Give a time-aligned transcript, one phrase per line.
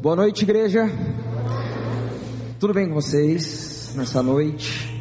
[0.00, 0.90] Boa noite, igreja.
[2.60, 4.94] Tudo bem com vocês nessa noite?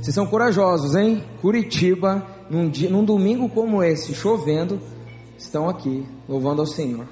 [0.00, 1.24] Vocês são corajosos, hein?
[1.40, 4.78] Curitiba, num, dia, num domingo como esse, chovendo,
[5.38, 7.06] estão aqui, louvando ao Senhor.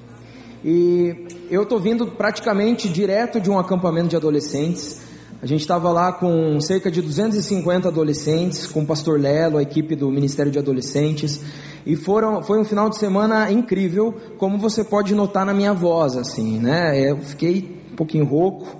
[0.63, 5.01] E eu estou vindo praticamente direto de um acampamento de adolescentes.
[5.41, 9.95] A gente estava lá com cerca de 250 adolescentes, com o pastor Lelo, a equipe
[9.95, 11.41] do Ministério de Adolescentes.
[11.85, 16.15] E foram, foi um final de semana incrível, como você pode notar na minha voz,
[16.15, 16.99] assim, né?
[16.99, 18.77] Eu fiquei um pouquinho rouco,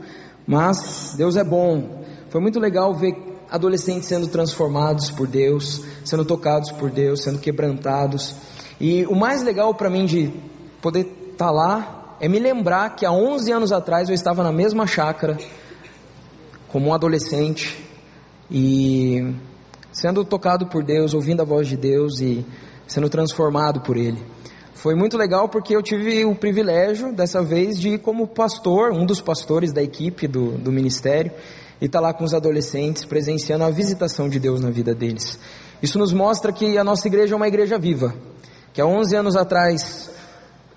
[0.48, 2.04] mas Deus é bom.
[2.30, 3.16] Foi muito legal ver
[3.52, 8.36] adolescentes sendo transformados por Deus, sendo tocados por Deus, sendo quebrantados.
[8.80, 10.34] E o mais legal para mim de
[10.82, 14.52] poder estar tá lá é me lembrar que há 11 anos atrás eu estava na
[14.52, 15.38] mesma chácara,
[16.70, 17.78] como um adolescente,
[18.50, 19.36] e
[19.92, 22.46] sendo tocado por Deus, ouvindo a voz de Deus e
[22.88, 24.18] sendo transformado por Ele.
[24.74, 29.06] Foi muito legal porque eu tive o privilégio, dessa vez, de ir como pastor, um
[29.06, 31.32] dos pastores da equipe do, do ministério,
[31.80, 35.40] e estar tá lá com os adolescentes, presenciando a visitação de Deus na vida deles.
[35.82, 38.14] Isso nos mostra que a nossa igreja é uma igreja viva,
[38.74, 40.12] que há 11 anos atrás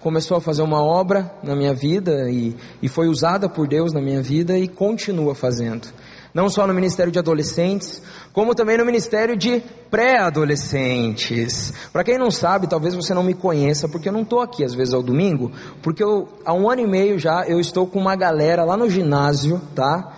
[0.01, 4.01] começou a fazer uma obra na minha vida e, e foi usada por Deus na
[4.01, 5.89] minha vida e continua fazendo
[6.37, 11.73] não só no Ministério de Adolescentes, como também no Ministério de Pré-Adolescentes.
[11.91, 14.75] Para quem não sabe, talvez você não me conheça, porque eu não estou aqui às
[14.75, 15.51] vezes ao domingo,
[15.83, 18.91] porque eu, há um ano e meio já eu estou com uma galera lá no
[18.91, 20.13] ginásio, tá?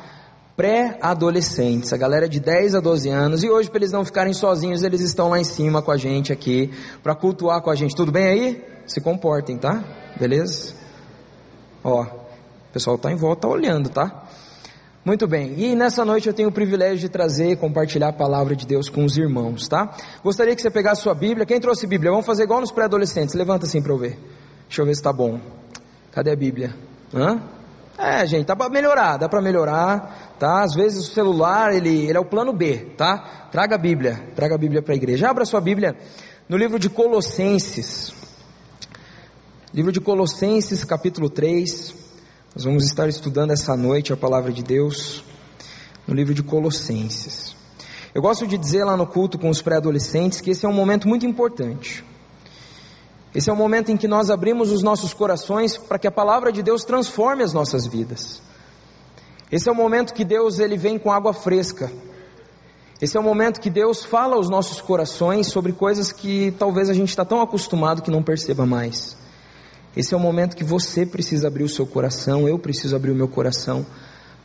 [0.56, 4.82] Pré-adolescentes, a galera de 10 a 12 anos, e hoje para eles não ficarem sozinhos,
[4.82, 7.94] eles estão lá em cima com a gente aqui, para cultuar com a gente.
[7.94, 8.64] Tudo bem aí?
[8.88, 9.84] Se comportem, tá?
[10.18, 10.74] Beleza?
[11.84, 14.24] Ó, o pessoal está em volta, tá olhando, tá?
[15.08, 18.54] Muito bem, e nessa noite eu tenho o privilégio de trazer e compartilhar a palavra
[18.54, 19.96] de Deus com os irmãos, tá?
[20.22, 21.46] Gostaria que você pegasse sua Bíblia.
[21.46, 22.10] Quem trouxe Bíblia?
[22.10, 23.34] Vamos fazer igual nos pré-adolescentes.
[23.34, 24.18] Levanta assim para eu ver.
[24.66, 25.40] Deixa eu ver se está bom.
[26.12, 26.76] Cadê a Bíblia?
[27.14, 27.40] Hã?
[27.96, 30.62] É, gente, dá para melhorar, dá para melhorar, tá?
[30.62, 33.48] Às vezes o celular, ele, ele é o plano B, tá?
[33.50, 35.30] Traga a Bíblia, traga a Bíblia para a igreja.
[35.30, 35.96] Abra sua Bíblia
[36.46, 38.12] no livro de Colossenses.
[39.72, 41.97] Livro de Colossenses, capítulo 3.
[42.58, 45.22] Nós vamos estar estudando essa noite a palavra de Deus
[46.08, 47.54] no livro de Colossenses.
[48.12, 51.06] Eu gosto de dizer lá no culto com os pré-adolescentes que esse é um momento
[51.06, 52.04] muito importante.
[53.32, 56.50] Esse é o momento em que nós abrimos os nossos corações para que a palavra
[56.50, 58.42] de Deus transforme as nossas vidas.
[59.52, 61.92] Esse é o momento que Deus ele vem com água fresca.
[63.00, 66.92] Esse é o momento que Deus fala aos nossos corações sobre coisas que talvez a
[66.92, 69.16] gente está tão acostumado que não perceba mais.
[69.96, 73.14] Esse é o momento que você precisa abrir o seu coração, eu preciso abrir o
[73.14, 73.84] meu coração,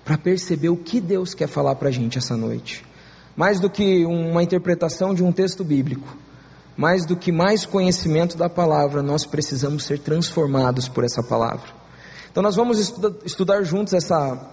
[0.03, 2.85] para perceber o que Deus quer falar para a gente essa noite.
[3.35, 6.17] Mais do que uma interpretação de um texto bíblico,
[6.75, 11.69] mais do que mais conhecimento da palavra, nós precisamos ser transformados por essa palavra.
[12.31, 14.49] Então nós vamos estudar, estudar juntos essa,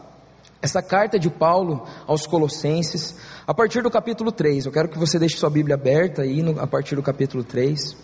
[0.61, 4.67] essa carta de Paulo aos Colossenses, a partir do capítulo 3.
[4.67, 7.97] Eu quero que você deixe sua Bíblia aberta aí no, a partir do capítulo 3.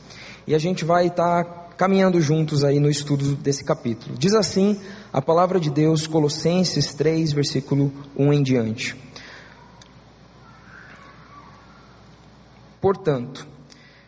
[0.47, 4.17] E a gente vai estar tá caminhando juntos aí no estudo desse capítulo.
[4.19, 4.81] Diz assim
[5.13, 8.97] a palavra de Deus, Colossenses 3, versículo 1 em diante.
[12.81, 13.47] Portanto,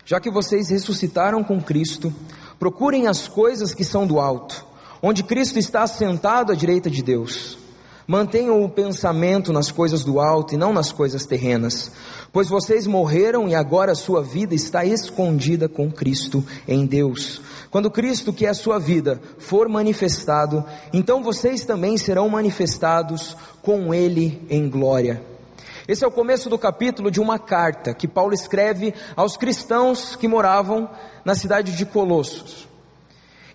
[0.05, 2.15] já que vocês ressuscitaram com Cristo,
[2.59, 4.65] procurem as coisas que são do alto,
[5.03, 7.59] onde Cristo está assentado à direita de Deus.
[8.07, 11.93] Mantenham o pensamento nas coisas do alto e não nas coisas terrenas,
[12.33, 17.43] pois vocês morreram e agora a sua vida está escondida com Cristo em Deus.
[17.71, 23.93] Quando Cristo, que é a sua vida, for manifestado, então vocês também serão manifestados com
[23.93, 25.23] Ele em glória.
[25.87, 30.29] Esse é o começo do capítulo de uma carta que Paulo escreve aos cristãos que
[30.29, 30.89] moravam
[31.25, 32.69] na cidade de Colossos.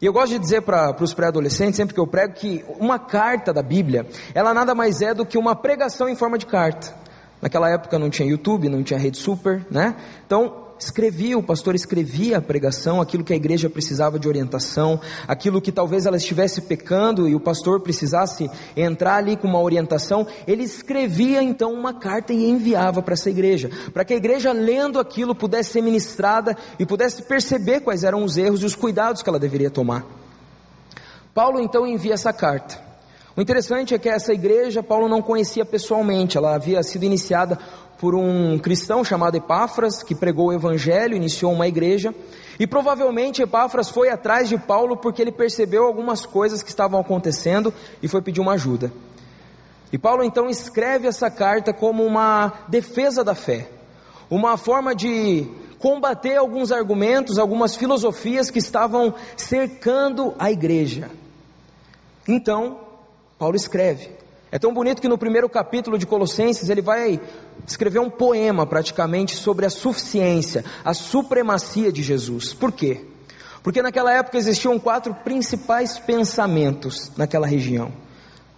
[0.02, 3.53] E eu gosto de dizer para os pré-adolescentes, sempre que eu prego, que uma carta
[3.53, 6.94] da Bíblia, ela nada mais é do que uma pregação em forma de carta.
[7.41, 9.96] Naquela época não tinha YouTube, não tinha rede super, né?
[10.25, 15.62] Então, escrevia, o pastor escrevia a pregação, aquilo que a igreja precisava de orientação, aquilo
[15.62, 20.64] que talvez ela estivesse pecando e o pastor precisasse entrar ali com uma orientação, ele
[20.64, 25.35] escrevia então uma carta e enviava para essa igreja, para que a igreja lendo aquilo
[25.35, 29.40] pudesse ser ministrada e pudesse perceber quais eram os erros e os cuidados que ela
[29.40, 30.06] deveria tomar.
[31.34, 32.92] Paulo então envia essa carta.
[33.35, 37.58] O interessante é que essa igreja Paulo não conhecia pessoalmente, ela havia sido iniciada
[37.97, 42.14] por um cristão chamado Epáfras, que pregou o evangelho, iniciou uma igreja,
[42.59, 47.74] e provavelmente Epáfras foi atrás de Paulo porque ele percebeu algumas coisas que estavam acontecendo
[48.03, 48.94] e foi pedir uma ajuda.
[49.91, 53.70] E Paulo então escreve essa carta como uma defesa da fé,
[54.29, 55.47] uma forma de
[55.79, 61.09] combater alguns argumentos, algumas filosofias que estavam cercando a igreja.
[62.28, 62.83] Então,
[63.43, 64.09] Paulo escreve.
[64.49, 67.19] É tão bonito que no primeiro capítulo de Colossenses ele vai
[67.67, 72.53] escrever um poema praticamente sobre a suficiência, a supremacia de Jesus.
[72.53, 73.01] Por quê?
[73.61, 77.91] Porque naquela época existiam quatro principais pensamentos naquela região: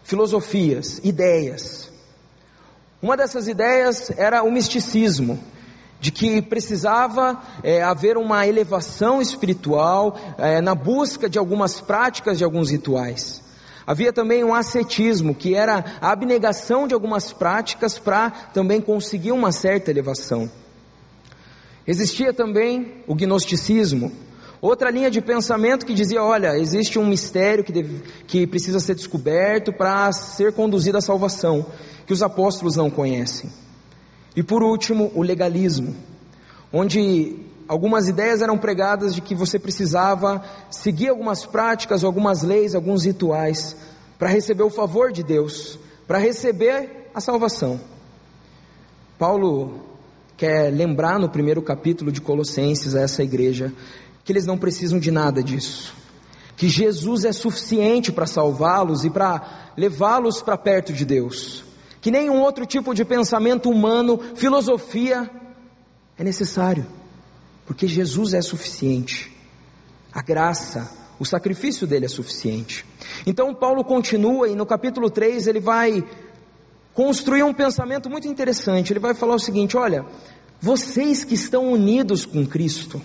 [0.03, 1.91] filosofias, ideias.
[3.01, 5.39] Uma dessas ideias era o misticismo,
[5.99, 12.43] de que precisava é, haver uma elevação espiritual é, na busca de algumas práticas, de
[12.43, 13.43] alguns rituais.
[13.87, 19.51] Havia também um ascetismo, que era a abnegação de algumas práticas para também conseguir uma
[19.51, 20.49] certa elevação.
[21.85, 24.11] Existia também o gnosticismo,
[24.59, 28.95] outra linha de pensamento que dizia: olha, existe um mistério que, deve, que precisa ser
[28.95, 31.65] descoberto para ser conduzido à salvação,
[32.07, 33.51] que os apóstolos não conhecem.
[34.35, 35.95] E por último, o legalismo,
[36.73, 43.03] onde algumas ideias eram pregadas de que você precisava seguir algumas práticas, algumas leis, alguns
[43.05, 43.75] rituais
[44.17, 45.77] para receber o favor de Deus,
[46.07, 47.79] para receber a salvação.
[49.17, 49.79] Paulo
[50.37, 53.73] quer lembrar no primeiro capítulo de Colossenses a essa igreja
[54.23, 55.93] que eles não precisam de nada disso,
[56.57, 61.63] que Jesus é suficiente para salvá-los e para levá-los para perto de Deus,
[62.01, 65.29] que nenhum outro tipo de pensamento humano, filosofia
[66.17, 66.85] é necessário
[67.65, 69.31] porque Jesus é suficiente.
[70.13, 70.89] A graça,
[71.19, 72.85] o sacrifício dele é suficiente.
[73.25, 76.03] Então Paulo continua e no capítulo 3 ele vai
[76.93, 78.93] construir um pensamento muito interessante.
[78.93, 80.05] Ele vai falar o seguinte: olha,
[80.61, 83.01] vocês que estão unidos com Cristo,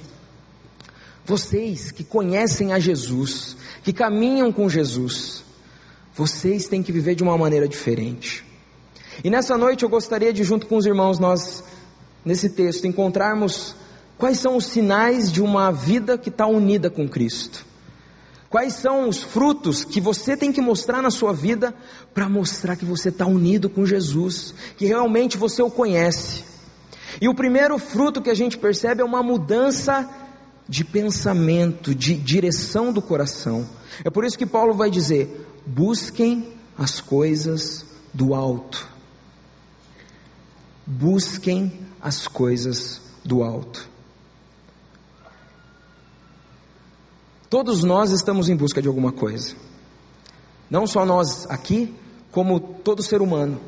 [1.24, 5.44] vocês que conhecem a Jesus, que caminham com Jesus,
[6.14, 8.44] vocês têm que viver de uma maneira diferente.
[9.22, 11.62] E nessa noite eu gostaria de, junto com os irmãos, nós,
[12.24, 13.74] nesse texto, encontrarmos
[14.20, 17.64] Quais são os sinais de uma vida que está unida com Cristo?
[18.50, 21.74] Quais são os frutos que você tem que mostrar na sua vida
[22.12, 26.44] para mostrar que você está unido com Jesus, que realmente você o conhece?
[27.18, 30.06] E o primeiro fruto que a gente percebe é uma mudança
[30.68, 33.66] de pensamento, de direção do coração.
[34.04, 38.86] É por isso que Paulo vai dizer: busquem as coisas do alto.
[40.86, 43.88] Busquem as coisas do alto.
[47.50, 49.56] Todos nós estamos em busca de alguma coisa.
[50.70, 51.92] Não só nós aqui,
[52.30, 53.60] como todo ser humano.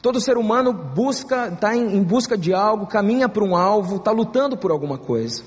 [0.00, 4.10] Todo ser humano busca, está em, em busca de algo, caminha para um alvo, está
[4.10, 5.42] lutando por alguma coisa.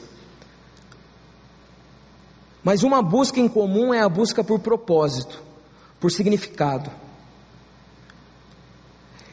[2.63, 5.42] Mas uma busca em comum é a busca por propósito,
[6.00, 6.92] por significado.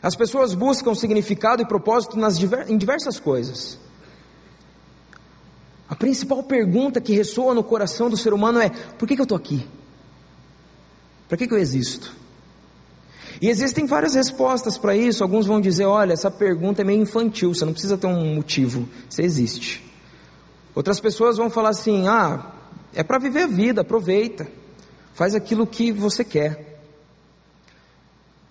[0.03, 3.79] As pessoas buscam significado e propósito nas, em diversas coisas.
[5.88, 9.25] A principal pergunta que ressoa no coração do ser humano é: por que, que eu
[9.25, 9.67] estou aqui?
[11.29, 12.15] Para que, que eu existo?
[13.41, 15.23] E existem várias respostas para isso.
[15.23, 18.88] Alguns vão dizer: olha, essa pergunta é meio infantil, você não precisa ter um motivo,
[19.09, 19.85] você existe.
[20.75, 22.53] Outras pessoas vão falar assim: ah,
[22.93, 24.49] é para viver a vida, aproveita,
[25.15, 26.65] faz aquilo que você quer.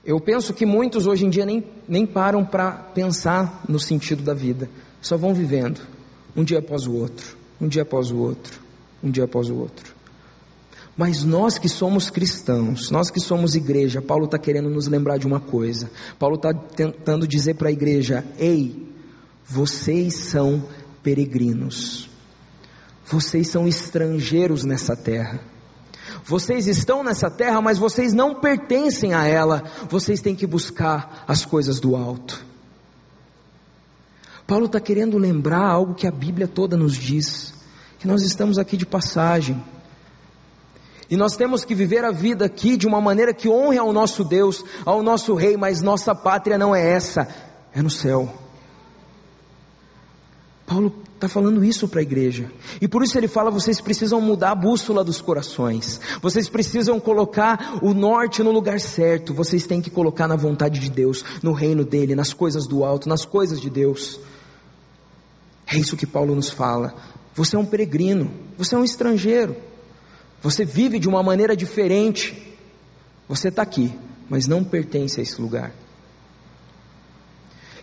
[0.06, 4.36] Eu penso que muitos hoje em dia nem, nem param para pensar no sentido da
[4.36, 4.70] vida,
[5.02, 5.95] só vão vivendo
[6.36, 8.60] um dia após o outro, um dia após o outro,
[9.04, 9.96] um dia após o outro.
[10.98, 15.28] Mas nós que somos cristãos, nós que somos igreja, Paulo está querendo nos lembrar de
[15.28, 15.92] uma coisa.
[16.18, 18.88] Paulo está tentando dizer para a igreja: ei,
[19.46, 20.64] vocês são
[21.04, 22.10] peregrinos,
[23.06, 25.42] vocês são estrangeiros nessa terra.
[26.24, 29.64] Vocês estão nessa terra, mas vocês não pertencem a ela.
[29.90, 32.44] Vocês têm que buscar as coisas do alto.
[34.48, 37.54] Paulo está querendo lembrar algo que a Bíblia toda nos diz:
[38.00, 39.62] que nós estamos aqui de passagem.
[41.10, 44.24] E nós temos que viver a vida aqui de uma maneira que honre ao nosso
[44.24, 47.28] Deus, ao nosso Rei, mas nossa pátria não é essa,
[47.74, 48.32] é no céu.
[50.66, 54.52] Paulo está falando isso para a igreja, e por isso ele fala: vocês precisam mudar
[54.52, 59.92] a bússola dos corações, vocês precisam colocar o norte no lugar certo, vocês têm que
[59.92, 63.70] colocar na vontade de Deus, no reino dele, nas coisas do alto, nas coisas de
[63.70, 64.20] Deus.
[65.68, 66.94] É isso que Paulo nos fala.
[67.34, 69.56] Você é um peregrino, você é um estrangeiro,
[70.42, 72.56] você vive de uma maneira diferente.
[73.28, 73.98] Você está aqui,
[74.30, 75.74] mas não pertence a esse lugar.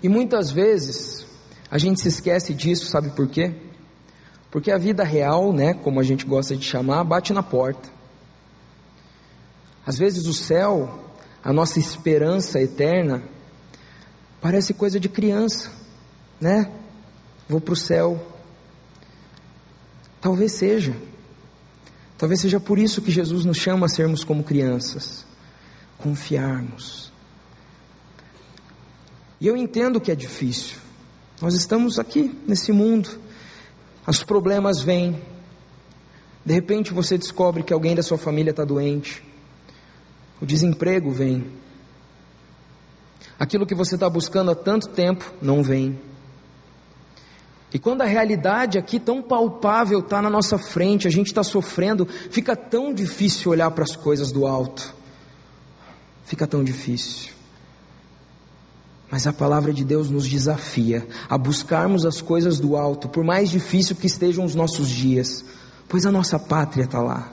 [0.03, 1.27] E muitas vezes
[1.71, 3.55] a gente se esquece disso, sabe por quê?
[4.51, 7.89] Porque a vida real, né, como a gente gosta de chamar, bate na porta.
[9.85, 11.03] Às vezes o céu,
[11.43, 13.23] a nossa esperança eterna,
[14.41, 15.71] parece coisa de criança,
[16.41, 16.71] né?
[17.53, 18.21] Vou para o céu.
[20.21, 20.97] Talvez seja.
[22.17, 25.27] Talvez seja por isso que Jesus nos chama a sermos como crianças,
[25.99, 27.13] confiarmos.
[29.41, 30.79] E eu entendo que é difícil.
[31.41, 33.11] Nós estamos aqui nesse mundo,
[34.07, 35.21] os problemas vêm.
[36.47, 39.23] De repente você descobre que alguém da sua família está doente,
[40.41, 41.45] o desemprego vem.
[43.39, 45.99] Aquilo que você está buscando há tanto tempo não vem.
[47.75, 52.07] E quando a realidade aqui tão palpável está na nossa frente, a gente está sofrendo,
[52.07, 54.95] fica tão difícil olhar para as coisas do alto.
[56.25, 57.33] Fica tão difícil.
[59.11, 63.51] Mas a palavra de Deus nos desafia a buscarmos as coisas do alto, por mais
[63.51, 65.45] difícil que estejam os nossos dias,
[65.89, 67.33] pois a nossa pátria está lá.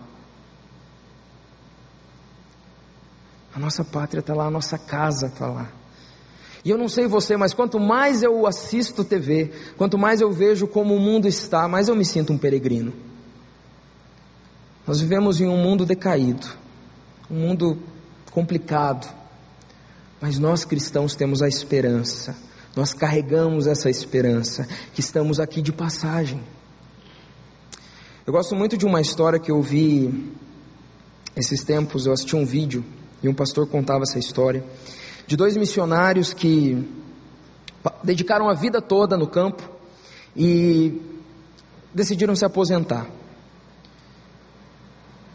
[3.56, 5.79] A nossa pátria está lá, a nossa casa está lá.
[6.64, 10.68] E eu não sei você, mas quanto mais eu assisto TV, quanto mais eu vejo
[10.68, 12.94] como o mundo está, mais eu me sinto um peregrino.
[14.86, 16.48] Nós vivemos em um mundo decaído,
[17.30, 17.78] um mundo
[18.32, 19.08] complicado,
[20.20, 22.36] mas nós cristãos temos a esperança,
[22.76, 26.42] nós carregamos essa esperança, que estamos aqui de passagem.
[28.28, 30.34] Eu gosto muito de uma história que eu vi
[31.36, 32.84] esses tempos, eu assisti um vídeo
[33.24, 34.64] e um pastor contava essa história
[35.30, 36.84] de dois missionários que
[38.04, 39.62] dedicaram a vida toda no campo
[40.36, 41.00] e
[41.94, 43.06] decidiram se aposentar.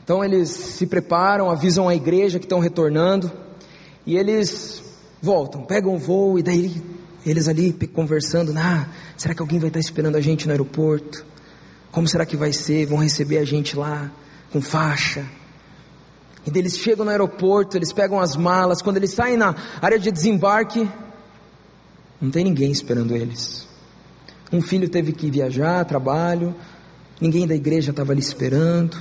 [0.03, 3.31] Então eles se preparam, avisam a igreja que estão retornando
[4.05, 4.83] e eles
[5.23, 6.83] voltam, pegam o voo e daí
[7.25, 11.25] eles ali conversando, ah, será que alguém vai estar esperando a gente no aeroporto?
[11.93, 12.85] Como será que vai ser?
[12.87, 14.11] Vão receber a gente lá
[14.51, 15.25] com faixa?
[16.47, 20.11] E eles chegam no aeroporto, eles pegam as malas, quando eles saem na área de
[20.11, 20.89] desembarque,
[22.21, 23.67] não tem ninguém esperando eles.
[24.53, 26.55] Um filho teve que viajar, trabalho,
[27.21, 28.97] ninguém da igreja estava ali esperando.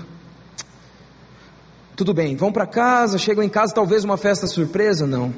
[1.95, 5.05] Tudo bem, vão para casa, chegam em casa, talvez uma festa surpresa?
[5.05, 5.33] Não.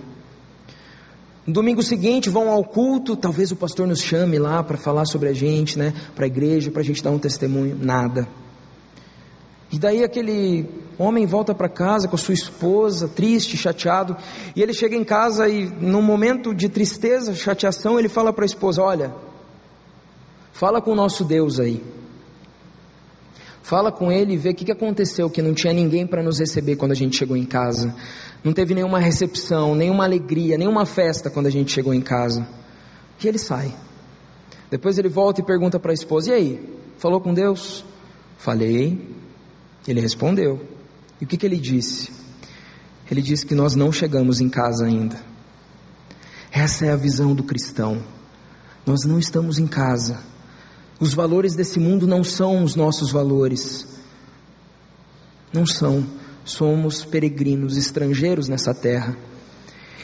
[1.45, 5.29] No domingo seguinte vão ao culto, talvez o pastor nos chame lá para falar sobre
[5.29, 5.93] a gente, né?
[6.15, 7.77] Para a igreja, para a gente dar um testemunho.
[7.79, 8.27] Nada.
[9.71, 14.15] E daí aquele homem volta para casa com a sua esposa, triste, chateado,
[14.55, 18.47] e ele chega em casa e num momento de tristeza, chateação, ele fala para a
[18.47, 19.13] esposa: "Olha,
[20.53, 21.83] fala com o nosso Deus aí.
[23.61, 26.39] Fala com ele e vê o que, que aconteceu, que não tinha ninguém para nos
[26.39, 27.95] receber quando a gente chegou em casa.
[28.43, 32.47] Não teve nenhuma recepção, nenhuma alegria, nenhuma festa quando a gente chegou em casa."
[33.23, 33.73] E ele sai.
[34.69, 36.69] Depois ele volta e pergunta para a esposa: "E aí?
[36.97, 37.83] Falou com Deus?"
[38.37, 39.15] Falei.
[39.87, 40.74] Ele respondeu.
[41.19, 42.11] E o que, que ele disse?
[43.09, 45.19] Ele disse que nós não chegamos em casa ainda.
[46.51, 48.01] Essa é a visão do cristão.
[48.85, 50.19] Nós não estamos em casa.
[50.99, 53.87] Os valores desse mundo não são os nossos valores.
[55.51, 56.05] Não são.
[56.43, 59.17] Somos peregrinos, estrangeiros nessa terra.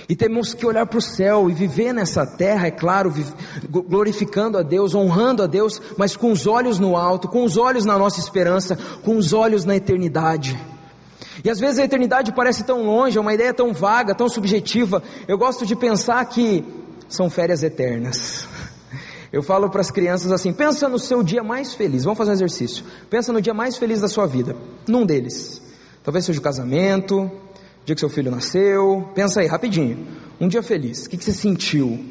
[0.09, 3.13] E temos que olhar para o céu e viver nessa terra, é claro,
[3.69, 7.85] glorificando a Deus, honrando a Deus, mas com os olhos no alto, com os olhos
[7.85, 10.59] na nossa esperança, com os olhos na eternidade.
[11.43, 15.01] E às vezes a eternidade parece tão longe, é uma ideia tão vaga, tão subjetiva.
[15.27, 16.63] Eu gosto de pensar que
[17.09, 18.47] são férias eternas.
[19.31, 22.03] Eu falo para as crianças assim: pensa no seu dia mais feliz.
[22.03, 22.83] Vamos fazer um exercício.
[23.09, 24.55] Pensa no dia mais feliz da sua vida.
[24.87, 25.61] Num deles.
[26.03, 27.31] Talvez seja o casamento,
[27.85, 29.09] dia que seu filho nasceu.
[29.15, 30.05] Pensa aí, rapidinho.
[30.39, 31.05] Um dia feliz.
[31.05, 32.03] O que, que você sentiu?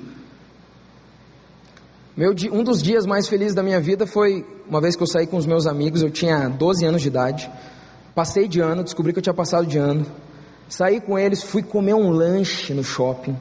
[2.16, 5.26] Meu, um dos dias mais felizes da minha vida foi uma vez que eu saí
[5.26, 6.02] com os meus amigos.
[6.02, 7.50] Eu tinha 12 anos de idade.
[8.14, 10.06] Passei de ano, descobri que eu tinha passado de ano.
[10.68, 13.36] Saí com eles, fui comer um lanche no shopping.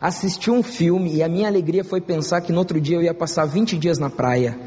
[0.00, 3.14] Assisti um filme e a minha alegria foi pensar que no outro dia eu ia
[3.14, 4.58] passar 20 dias na praia.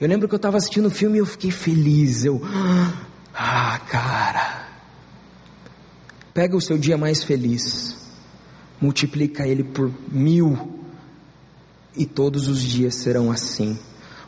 [0.00, 2.24] Eu lembro que eu estava assistindo o filme e eu fiquei feliz.
[2.24, 2.40] Eu,
[3.34, 4.64] ah, cara,
[6.34, 7.96] Pega o seu dia mais feliz,
[8.80, 10.80] multiplica ele por mil,
[11.96, 13.78] e todos os dias serão assim,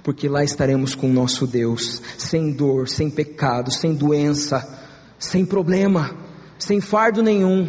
[0.07, 4.65] porque lá estaremos com o nosso Deus, sem dor, sem pecado, sem doença,
[5.19, 6.17] sem problema,
[6.61, 7.69] sem fardo nenhum.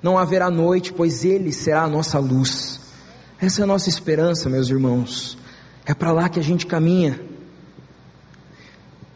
[0.00, 2.80] Não haverá noite, pois Ele será a nossa luz.
[3.40, 5.36] Essa é a nossa esperança, meus irmãos.
[5.84, 7.20] É para lá que a gente caminha.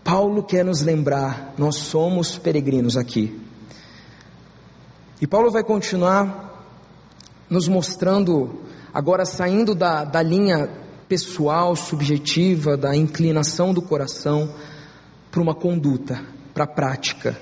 [0.03, 3.41] Paulo quer nos lembrar, nós somos peregrinos aqui.
[5.21, 6.67] E Paulo vai continuar
[7.49, 8.61] nos mostrando,
[8.93, 10.82] agora saindo da, da linha
[11.13, 14.51] pessoal, subjetiva, da inclinação do coração,
[15.31, 17.39] para uma conduta, para a prática.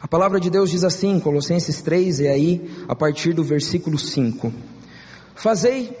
[0.00, 4.52] A palavra de Deus diz assim, Colossenses 3, e aí, a partir do versículo 5:
[5.36, 5.96] Fazei,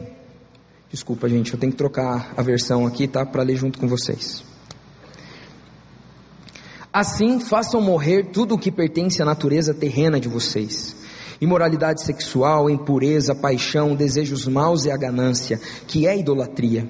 [0.90, 4.42] desculpa gente, eu tenho que trocar a versão aqui, tá, para ler junto com vocês.
[6.92, 10.96] Assim, façam morrer tudo o que pertence à natureza terrena de vocês:
[11.40, 16.88] imoralidade sexual, impureza, paixão, desejos maus e a ganância, que é idolatria.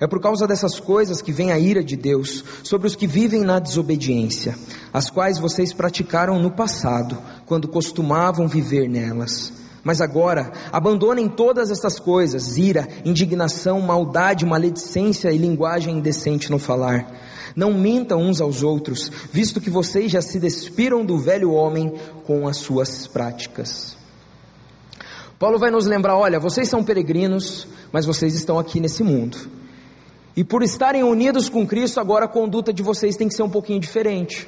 [0.00, 3.42] É por causa dessas coisas que vem a ira de Deus sobre os que vivem
[3.42, 4.56] na desobediência,
[4.92, 9.52] as quais vocês praticaram no passado, quando costumavam viver nelas.
[9.82, 17.06] Mas agora, abandonem todas estas coisas: ira, indignação, maldade, maledicência e linguagem indecente no falar
[17.54, 21.94] não mintam uns aos outros, visto que vocês já se despiram do velho homem
[22.26, 23.96] com as suas práticas.
[25.38, 29.38] Paulo vai nos lembrar: olha, vocês são peregrinos, mas vocês estão aqui nesse mundo.
[30.36, 33.50] E por estarem unidos com Cristo, agora a conduta de vocês tem que ser um
[33.50, 34.46] pouquinho diferente.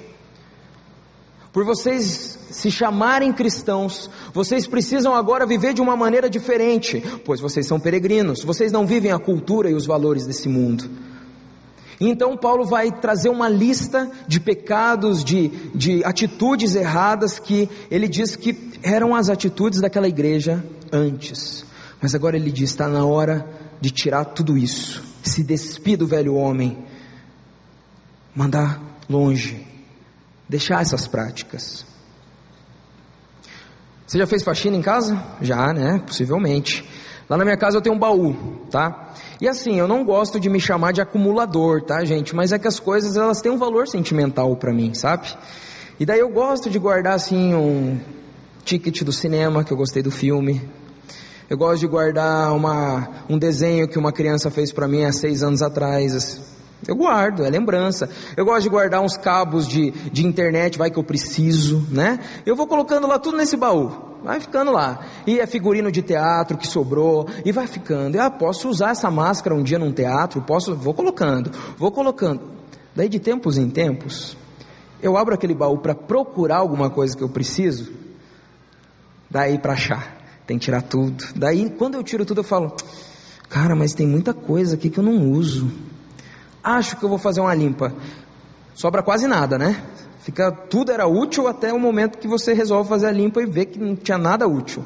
[1.52, 7.66] Por vocês se chamarem cristãos, vocês precisam agora viver de uma maneira diferente, pois vocês
[7.66, 10.88] são peregrinos, vocês não vivem a cultura e os valores desse mundo.
[12.00, 18.34] Então Paulo vai trazer uma lista de pecados, de, de atitudes erradas que ele diz
[18.34, 21.66] que eram as atitudes daquela igreja antes.
[22.00, 23.46] Mas agora ele diz: está na hora
[23.80, 26.78] de tirar tudo isso, se despir do velho homem,
[28.34, 29.66] mandar longe,
[30.48, 31.84] deixar essas práticas.
[34.06, 35.22] Você já fez faxina em casa?
[35.40, 36.02] Já, né?
[36.04, 36.84] Possivelmente.
[37.30, 38.34] Lá na minha casa eu tenho um baú,
[38.72, 39.12] tá?
[39.40, 42.34] E assim, eu não gosto de me chamar de acumulador, tá, gente?
[42.34, 45.28] Mas é que as coisas elas têm um valor sentimental para mim, sabe?
[46.00, 48.00] E daí eu gosto de guardar assim um
[48.64, 50.60] ticket do cinema que eu gostei do filme.
[51.48, 55.44] Eu gosto de guardar uma, um desenho que uma criança fez para mim há seis
[55.44, 56.49] anos atrás.
[56.86, 58.08] Eu guardo, é lembrança.
[58.36, 62.20] Eu gosto de guardar uns cabos de, de internet, vai que eu preciso, né?
[62.46, 64.10] Eu vou colocando lá tudo nesse baú.
[64.22, 65.00] Vai ficando lá.
[65.26, 67.26] E é figurino de teatro que sobrou.
[67.44, 68.20] E vai ficando.
[68.20, 70.42] Ah, posso usar essa máscara um dia num teatro?
[70.42, 70.74] Posso?
[70.74, 71.50] Vou colocando.
[71.78, 72.42] Vou colocando.
[72.94, 74.36] Daí de tempos em tempos,
[75.02, 77.92] eu abro aquele baú para procurar alguma coisa que eu preciso.
[79.30, 80.18] Daí para achar.
[80.46, 81.24] Tem que tirar tudo.
[81.36, 82.74] Daí quando eu tiro tudo eu falo,
[83.48, 85.70] cara, mas tem muita coisa aqui que eu não uso.
[86.62, 87.92] Acho que eu vou fazer uma limpa.
[88.74, 89.82] Sobra quase nada, né?
[90.20, 93.64] Fica, tudo era útil até o momento que você resolve fazer a limpa e vê
[93.64, 94.84] que não tinha nada útil.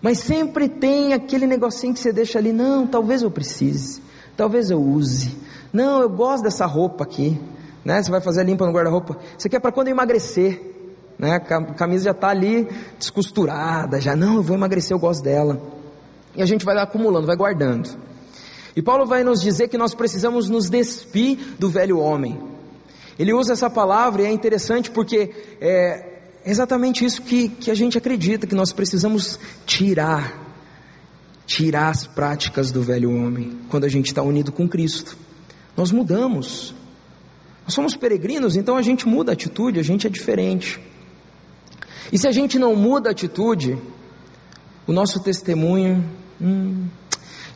[0.00, 4.00] Mas sempre tem aquele negocinho que você deixa ali, não, talvez eu precise,
[4.36, 5.36] talvez eu use.
[5.72, 7.38] Não, eu gosto dessa roupa aqui,
[7.84, 8.02] né?
[8.02, 9.18] Você vai fazer a limpa no guarda-roupa.
[9.36, 10.62] Isso aqui é para quando eu emagrecer,
[11.18, 11.34] né?
[11.34, 11.40] A
[11.74, 12.68] camisa já está ali
[12.98, 15.60] descosturada, já não, eu vou emagrecer, eu gosto dela.
[16.34, 17.90] E a gente vai acumulando, vai guardando.
[18.74, 22.38] E Paulo vai nos dizer que nós precisamos nos despir do velho homem.
[23.18, 25.30] Ele usa essa palavra e é interessante porque
[25.60, 30.38] é exatamente isso que, que a gente acredita, que nós precisamos tirar,
[31.46, 35.18] tirar as práticas do velho homem, quando a gente está unido com Cristo.
[35.76, 36.74] Nós mudamos.
[37.64, 40.80] Nós somos peregrinos, então a gente muda a atitude, a gente é diferente.
[42.12, 43.78] E se a gente não muda a atitude,
[44.86, 46.04] o nosso testemunho.
[46.40, 46.88] Hum,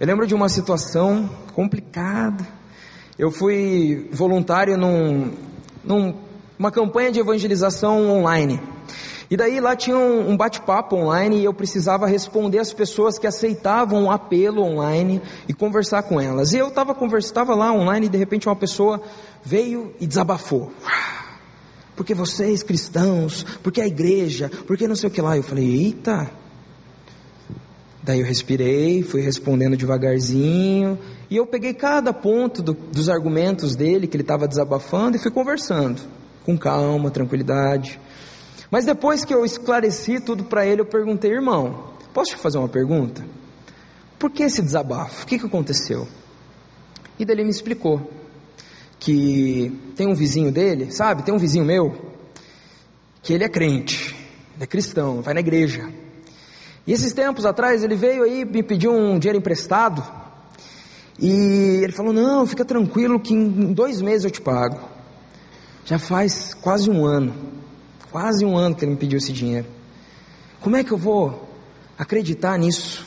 [0.01, 2.45] eu lembro de uma situação complicada.
[3.17, 5.33] Eu fui voluntário num,
[5.85, 8.61] numa campanha de evangelização online.
[9.31, 13.27] E daí lá tinha um, um bate-papo online e eu precisava responder às pessoas que
[13.27, 16.53] aceitavam o apelo online e conversar com elas.
[16.53, 19.01] E eu estava conversava lá online e de repente uma pessoa
[19.45, 20.73] veio e desabafou.
[21.95, 25.37] Porque vocês cristãos, porque a igreja, porque não sei o que lá.
[25.37, 26.29] Eu falei, eita.
[28.05, 30.99] Daí eu respirei, fui respondendo devagarzinho,
[31.31, 35.31] e eu peguei cada ponto do, dos argumentos dele que ele estava desabafando e fui
[35.31, 36.03] conversando,
[36.45, 37.99] com calma, tranquilidade.
[38.71, 42.69] Mas depois que eu esclareci tudo para ele, eu perguntei, irmão, posso te fazer uma
[42.69, 43.25] pergunta?
[44.19, 45.23] Por que esse desabafo?
[45.23, 46.07] O que, que aconteceu?
[47.19, 48.11] E daí ele me explicou
[48.99, 51.23] que tem um vizinho dele, sabe?
[51.23, 52.13] Tem um vizinho meu
[53.23, 54.15] que ele é crente,
[54.55, 56.04] ele é cristão, vai na igreja.
[56.87, 60.05] E esses tempos atrás ele veio aí me pediu um dinheiro emprestado
[61.19, 64.81] e ele falou: Não, fica tranquilo que em dois meses eu te pago.
[65.85, 67.35] Já faz quase um ano,
[68.11, 69.67] quase um ano que ele me pediu esse dinheiro.
[70.61, 71.49] Como é que eu vou
[71.99, 73.07] acreditar nisso?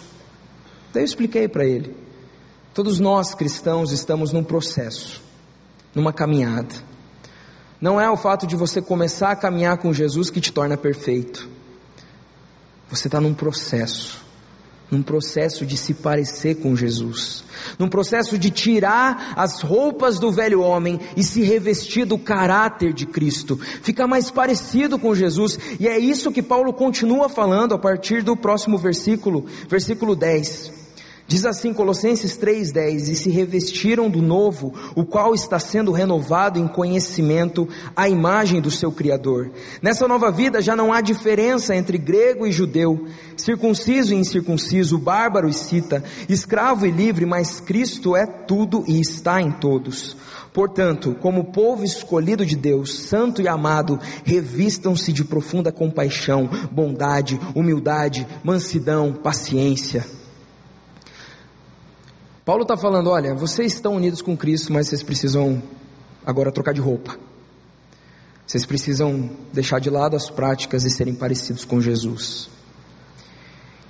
[0.93, 1.95] Daí eu expliquei para ele.
[2.73, 5.21] Todos nós cristãos estamos num processo,
[5.93, 6.75] numa caminhada.
[7.81, 11.49] Não é o fato de você começar a caminhar com Jesus que te torna perfeito.
[12.89, 14.28] Você está num processo
[14.89, 17.43] num processo de se parecer com Jesus,
[17.78, 23.06] num processo de tirar as roupas do velho homem e se revestir do caráter de
[23.06, 28.23] Cristo, ficar mais parecido com Jesus, e é isso que Paulo continua falando a partir
[28.23, 30.87] do próximo versículo, versículo 10.
[31.27, 36.65] Diz assim Colossenses 3:10, e se revestiram do novo, o qual está sendo renovado em
[36.69, 39.51] conhecimento à imagem do seu criador.
[39.81, 45.49] Nessa nova vida já não há diferença entre grego e judeu, circunciso e incircunciso, bárbaro
[45.49, 50.15] e cita, escravo e livre, mas Cristo é tudo e está em todos.
[50.53, 58.25] Portanto, como povo escolhido de Deus, santo e amado, revistam-se de profunda compaixão, bondade, humildade,
[58.45, 60.05] mansidão, paciência
[62.47, 65.62] Paulo está falando: olha, vocês estão unidos com Cristo, mas vocês precisam
[66.25, 67.19] agora trocar de roupa.
[68.45, 72.49] Vocês precisam deixar de lado as práticas e serem parecidos com Jesus.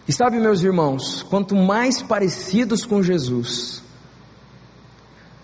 [0.08, 3.84] E sabe, meus irmãos, quanto mais parecidos com Jesus,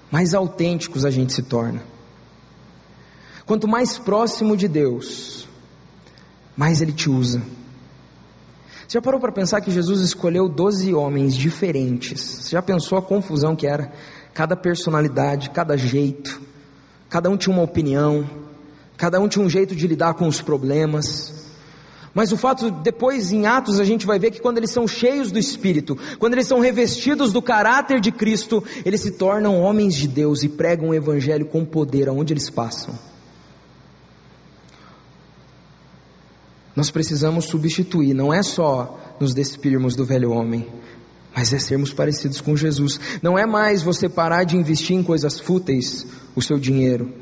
[0.09, 1.83] mais autênticos a gente se torna.
[3.45, 5.47] Quanto mais próximo de Deus,
[6.57, 7.43] mais Ele te usa.
[8.87, 12.21] Você já parou para pensar que Jesus escolheu 12 homens diferentes?
[12.21, 13.91] Você já pensou a confusão que era?
[14.33, 16.41] Cada personalidade, cada jeito,
[17.09, 18.29] cada um tinha uma opinião,
[18.97, 21.43] cada um tinha um jeito de lidar com os problemas.
[22.13, 25.31] Mas o fato, depois em Atos, a gente vai ver que quando eles são cheios
[25.31, 30.07] do Espírito, quando eles são revestidos do caráter de Cristo, eles se tornam homens de
[30.07, 32.93] Deus e pregam o Evangelho com poder aonde eles passam.
[36.75, 40.67] Nós precisamos substituir, não é só nos despirmos do velho homem,
[41.35, 42.99] mas é sermos parecidos com Jesus.
[43.21, 46.05] Não é mais você parar de investir em coisas fúteis
[46.35, 47.13] o seu dinheiro,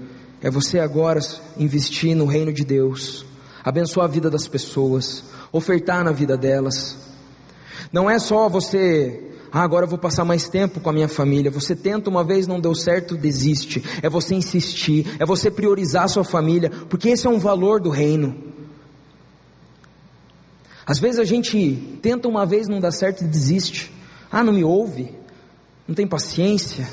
[0.42, 1.20] é você agora
[1.58, 3.26] investir no reino de Deus,
[3.64, 6.98] abençoar a vida das pessoas, ofertar na vida delas.
[7.92, 11.52] Não é só você ah, agora eu vou passar mais tempo com a minha família.
[11.52, 13.84] Você tenta uma vez, não deu certo, desiste.
[14.02, 17.90] É você insistir, é você priorizar a sua família, porque esse é um valor do
[17.90, 18.51] reino.
[20.86, 23.92] Às vezes a gente tenta uma vez, não dá certo e desiste.
[24.32, 25.14] Ah, não me ouve,
[25.88, 26.88] não tem paciência.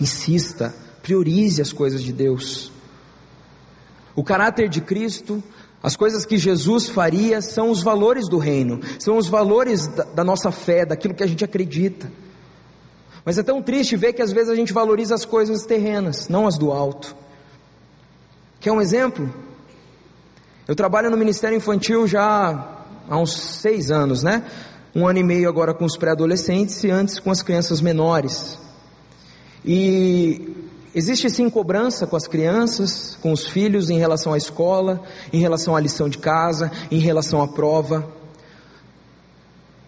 [0.00, 2.72] Insista, priorize as coisas de Deus.
[4.14, 5.42] O caráter de Cristo,
[5.82, 10.24] as coisas que Jesus faria, são os valores do reino, são os valores da, da
[10.24, 12.10] nossa fé, daquilo que a gente acredita.
[13.24, 16.46] Mas é tão triste ver que às vezes a gente valoriza as coisas terrenas, não
[16.46, 17.14] as do alto.
[18.60, 19.32] Quer um exemplo?
[20.66, 24.44] Eu trabalho no Ministério Infantil já há uns seis anos, né?
[24.94, 28.58] Um ano e meio agora com os pré-adolescentes e antes com as crianças menores.
[29.64, 30.54] E
[30.94, 35.74] existe sim cobrança com as crianças, com os filhos em relação à escola, em relação
[35.74, 38.06] à lição de casa, em relação à prova.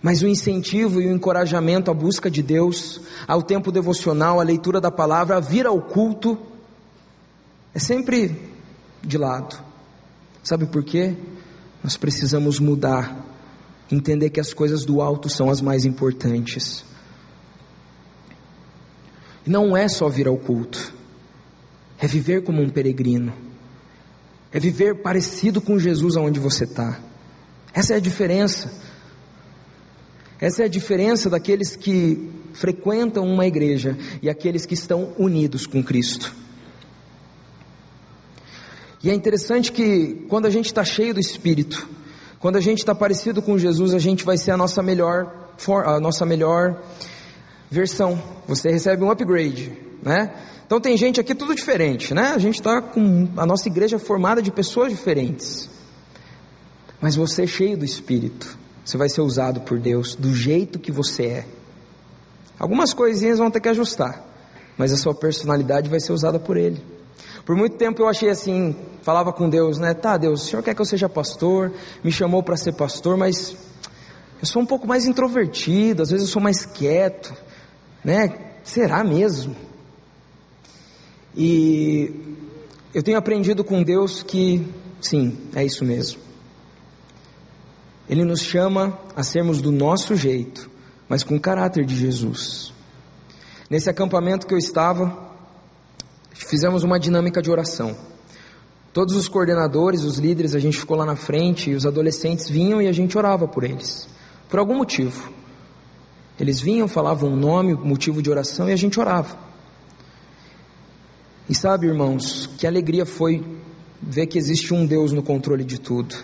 [0.01, 4.81] Mas o incentivo e o encorajamento à busca de Deus, ao tempo devocional, à leitura
[4.81, 6.39] da palavra, a vir ao culto,
[7.75, 8.53] é sempre
[9.03, 9.59] de lado.
[10.43, 11.17] Sabe por quê?
[11.85, 13.15] Nós precisamos mudar,
[13.93, 16.83] entender que as coisas do alto são as mais importantes.
[19.47, 20.95] Não é só vir ao culto,
[21.99, 23.35] é viver como um peregrino,
[24.51, 26.99] é viver parecido com Jesus aonde você está.
[27.75, 28.73] Essa é a diferença.
[30.41, 35.83] Essa é a diferença daqueles que frequentam uma igreja e aqueles que estão unidos com
[35.85, 36.35] Cristo.
[39.05, 41.87] E é interessante que quando a gente está cheio do Espírito,
[42.41, 45.51] quando a gente está parecido com Jesus, a gente vai ser a nossa melhor,
[45.85, 46.83] a nossa melhor
[47.71, 48.21] versão.
[48.49, 50.33] Você recebe um upgrade, né?
[50.65, 52.33] Então tem gente aqui tudo diferente, né?
[52.35, 55.69] A gente está com a nossa igreja formada de pessoas diferentes.
[56.99, 60.91] Mas você é cheio do Espírito, você vai ser usado por Deus do jeito que
[60.91, 61.47] você é.
[62.59, 64.25] Algumas coisinhas vão ter que ajustar,
[64.79, 66.94] mas a sua personalidade vai ser usada por Ele.
[67.45, 69.93] Por muito tempo eu achei assim, falava com Deus, né?
[69.93, 73.55] Tá, Deus, o Senhor quer que eu seja pastor, me chamou para ser pastor, mas
[74.41, 77.35] eu sou um pouco mais introvertido, às vezes eu sou mais quieto,
[78.03, 78.53] né?
[78.63, 79.55] Será mesmo?
[81.37, 82.39] E
[82.95, 84.67] eu tenho aprendido com Deus que
[85.01, 86.21] sim, é isso mesmo.
[88.09, 90.71] Ele nos chama a sermos do nosso jeito,
[91.09, 92.73] mas com o caráter de Jesus.
[93.69, 95.34] Nesse acampamento que eu estava,
[96.35, 97.97] fizemos uma dinâmica de oração.
[98.93, 102.83] Todos os coordenadores, os líderes, a gente ficou lá na frente e os adolescentes vinham
[102.83, 104.09] e a gente orava por eles,
[104.49, 105.33] por algum motivo.
[106.39, 109.37] Eles vinham, falavam o nome, o motivo de oração e a gente orava.
[111.49, 113.45] E sabe, irmãos, que alegria foi
[114.03, 116.15] ver que existe um Deus no controle de tudo,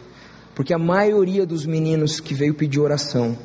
[0.55, 3.37] porque a maioria dos meninos que veio pedir oração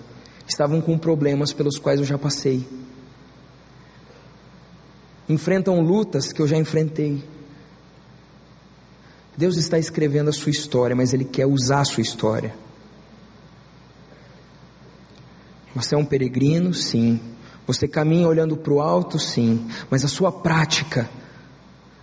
[0.47, 2.65] estavam com problemas pelos quais eu já passei
[5.28, 7.24] enfrentam lutas que eu já enfrentei.
[9.38, 12.56] Deus está escrevendo a sua história, mas Ele quer usar a sua história.
[15.76, 17.20] Você é um peregrino, sim,
[17.68, 21.10] Você caminha olhando para o alto, sim, mas a sua prática,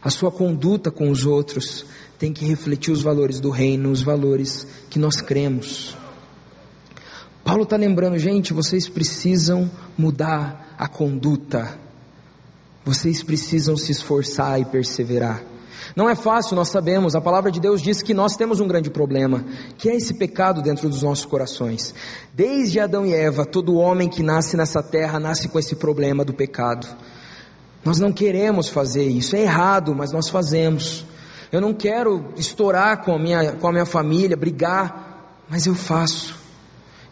[0.03, 1.87] a sua conduta com os outros
[2.19, 5.97] tem que refletir os valores do reino, os valores que nós cremos.
[7.45, 11.79] Paulo está lembrando, gente, vocês precisam mudar a conduta,
[12.85, 15.43] vocês precisam se esforçar e perseverar.
[15.95, 18.89] Não é fácil, nós sabemos, a palavra de Deus diz que nós temos um grande
[18.89, 19.45] problema,
[19.77, 21.95] que é esse pecado dentro dos nossos corações.
[22.33, 26.33] Desde Adão e Eva, todo homem que nasce nessa terra nasce com esse problema do
[26.33, 26.87] pecado.
[27.85, 31.05] Nós não queremos fazer isso, é errado, mas nós fazemos.
[31.51, 36.41] Eu não quero estourar com a minha, com a minha família, brigar, mas eu faço.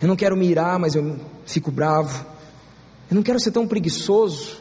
[0.00, 2.24] Eu não quero mirar, mas eu fico bravo.
[3.10, 4.59] Eu não quero ser tão preguiçoso,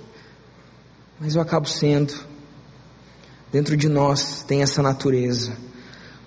[1.20, 2.14] mas eu acabo sendo.
[3.52, 5.58] Dentro de nós tem essa natureza,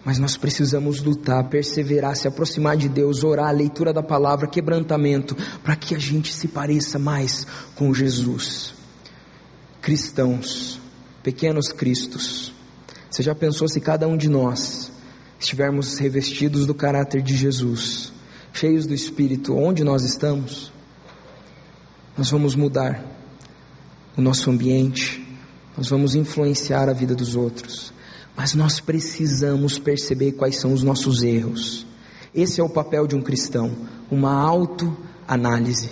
[0.04, 5.76] mas nós precisamos lutar, perseverar, se aproximar de Deus, orar, leitura da palavra, quebrantamento, para
[5.76, 8.74] que a gente se pareça mais com Jesus.
[9.80, 10.80] Cristãos,
[11.22, 12.52] pequenos cristos,
[13.08, 14.90] você já pensou se cada um de nós
[15.38, 18.12] estivermos revestidos do caráter de Jesus,
[18.52, 20.72] cheios do Espírito, onde nós estamos?
[22.16, 23.11] Nós vamos mudar
[24.16, 25.26] o nosso ambiente,
[25.76, 27.92] nós vamos influenciar a vida dos outros,
[28.36, 31.86] mas nós precisamos perceber quais são os nossos erros.
[32.34, 33.72] Esse é o papel de um cristão,
[34.10, 35.90] uma autoanálise.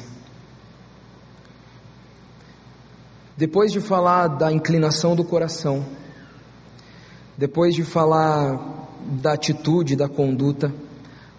[3.36, 5.86] Depois de falar da inclinação do coração,
[7.38, 8.88] depois de falar
[9.22, 10.72] da atitude, da conduta,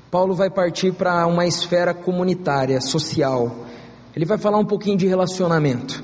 [0.09, 3.65] Paulo vai partir para uma esfera comunitária, social.
[4.15, 6.03] Ele vai falar um pouquinho de relacionamento.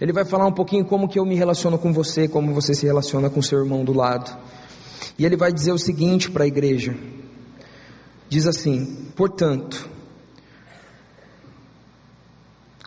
[0.00, 2.86] Ele vai falar um pouquinho como que eu me relaciono com você, como você se
[2.86, 4.36] relaciona com seu irmão do lado.
[5.18, 6.96] E ele vai dizer o seguinte para a igreja:
[8.28, 9.88] diz assim, portanto,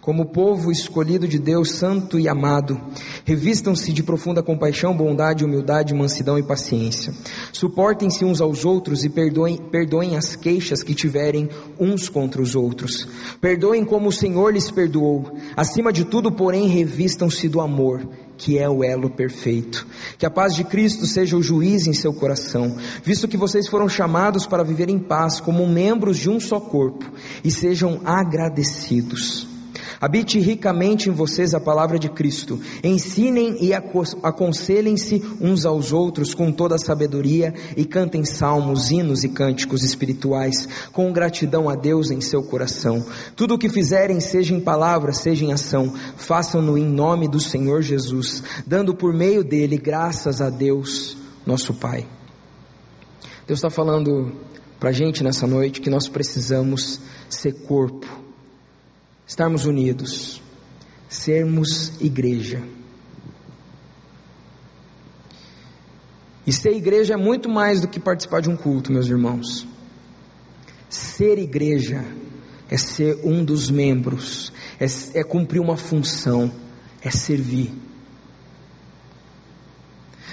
[0.08, 2.80] como povo escolhido de Deus, santo e amado,
[3.26, 7.14] revistam-se de profunda compaixão, bondade, humildade, mansidão e paciência.
[7.52, 13.06] Suportem-se uns aos outros e perdoem, perdoem as queixas que tiverem uns contra os outros.
[13.42, 15.30] Perdoem como o Senhor lhes perdoou.
[15.58, 19.86] Acima de tudo, porém, revistam-se do amor que é o elo perfeito.
[20.18, 23.90] Que a paz de Cristo seja o juiz em seu coração, visto que vocês foram
[23.90, 27.12] chamados para viver em paz como membros de um só corpo,
[27.44, 29.57] e sejam agradecidos.
[30.00, 32.60] Habite ricamente em vocês a palavra de Cristo.
[32.84, 39.30] Ensinem e aconselhem-se uns aos outros com toda a sabedoria e cantem salmos, hinos e
[39.30, 43.04] cânticos espirituais com gratidão a Deus em seu coração.
[43.36, 47.82] Tudo o que fizerem, seja em palavra, seja em ação, façam-no em nome do Senhor
[47.82, 52.06] Jesus, dando por meio dele graças a Deus, nosso Pai.
[53.48, 54.34] Deus está falando
[54.80, 58.17] para a gente nessa noite que nós precisamos ser corpo
[59.28, 60.42] estarmos unidos,
[61.10, 62.64] sermos igreja.
[66.46, 69.68] E ser igreja é muito mais do que participar de um culto, meus irmãos.
[70.90, 72.06] Ser igreja
[72.70, 74.86] é ser um dos membros, é,
[75.20, 76.50] é cumprir uma função,
[77.02, 77.74] é servir.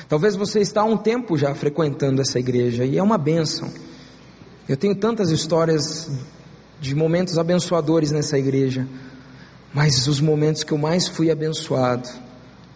[0.09, 3.73] Talvez você está há um tempo já frequentando essa igreja e é uma bênção.
[4.69, 6.09] Eu tenho tantas histórias
[6.81, 8.87] de momentos abençoadores nessa igreja,
[9.73, 12.09] mas os momentos que eu mais fui abençoado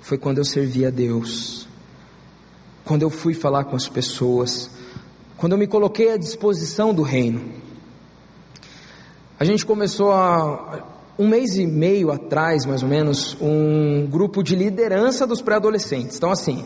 [0.00, 1.68] foi quando eu servi a Deus,
[2.84, 4.70] quando eu fui falar com as pessoas,
[5.36, 7.52] quando eu me coloquei à disposição do reino.
[9.38, 10.84] A gente começou a
[11.18, 16.16] um mês e meio atrás, mais ou menos, um grupo de liderança dos pré-adolescentes.
[16.16, 16.64] Então, assim,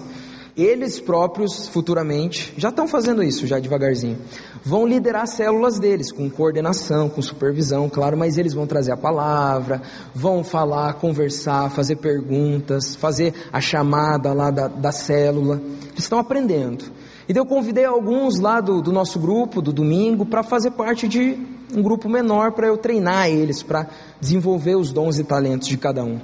[0.57, 4.19] eles próprios, futuramente, já estão fazendo isso, já devagarzinho,
[4.63, 9.81] vão liderar células deles, com coordenação, com supervisão, claro, mas eles vão trazer a palavra,
[10.15, 15.61] vão falar, conversar, fazer perguntas, fazer a chamada lá da, da célula.
[15.91, 16.85] Eles estão aprendendo.
[17.29, 21.39] E eu convidei alguns lá do, do nosso grupo, do domingo, para fazer parte de
[21.75, 23.89] um grupo menor, para eu treinar eles, para
[24.21, 26.21] desenvolver os dons e talentos de cada um.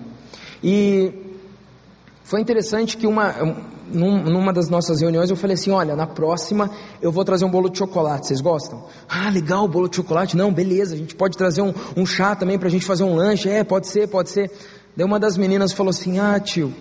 [0.62, 1.12] E
[2.24, 3.34] foi interessante que uma,
[3.92, 6.70] num, numa das nossas reuniões eu falei assim: olha, na próxima
[7.00, 8.84] eu vou trazer um bolo de chocolate, vocês gostam?
[9.08, 10.36] Ah, legal, bolo de chocolate?
[10.36, 13.14] Não, beleza, a gente pode trazer um, um chá também para a gente fazer um
[13.14, 13.48] lanche?
[13.48, 14.50] É, pode ser, pode ser.
[14.96, 16.72] Daí uma das meninas falou assim: ah, tio,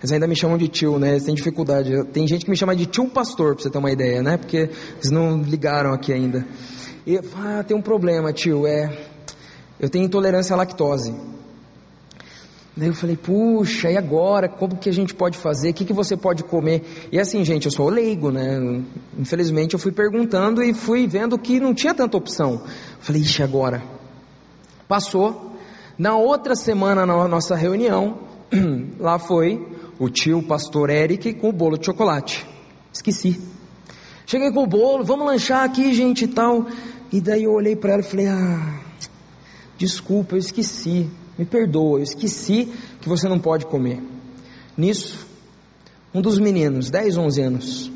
[0.00, 1.12] eles ainda me chamam de tio, né?
[1.12, 2.04] Eles têm dificuldade.
[2.12, 4.36] Tem gente que me chama de tio pastor, para você ter uma ideia, né?
[4.36, 6.46] Porque eles não ligaram aqui ainda.
[7.06, 8.94] E ah, tem um problema, tio, é.
[9.80, 11.14] Eu tenho intolerância à lactose.
[12.76, 14.48] Daí eu falei, puxa, e agora?
[14.48, 15.70] Como que a gente pode fazer?
[15.70, 16.82] O que, que você pode comer?
[17.12, 18.82] E assim, gente, eu sou leigo, né?
[19.16, 22.62] Infelizmente eu fui perguntando e fui vendo que não tinha tanta opção.
[22.98, 23.80] Falei, ixi, agora?
[24.88, 25.52] Passou.
[25.96, 28.18] Na outra semana, na nossa reunião,
[28.98, 29.64] lá foi
[29.96, 32.44] o tio pastor Eric com o bolo de chocolate.
[32.92, 33.40] Esqueci.
[34.26, 36.66] Cheguei com o bolo, vamos lanchar aqui, gente e tal.
[37.12, 38.80] E daí eu olhei para ela e falei: Ah,
[39.78, 41.08] desculpa, eu esqueci.
[41.38, 44.02] Me perdoa, eu esqueci que você não pode comer.
[44.76, 45.26] Nisso,
[46.12, 47.92] um dos meninos, 10, 11 anos,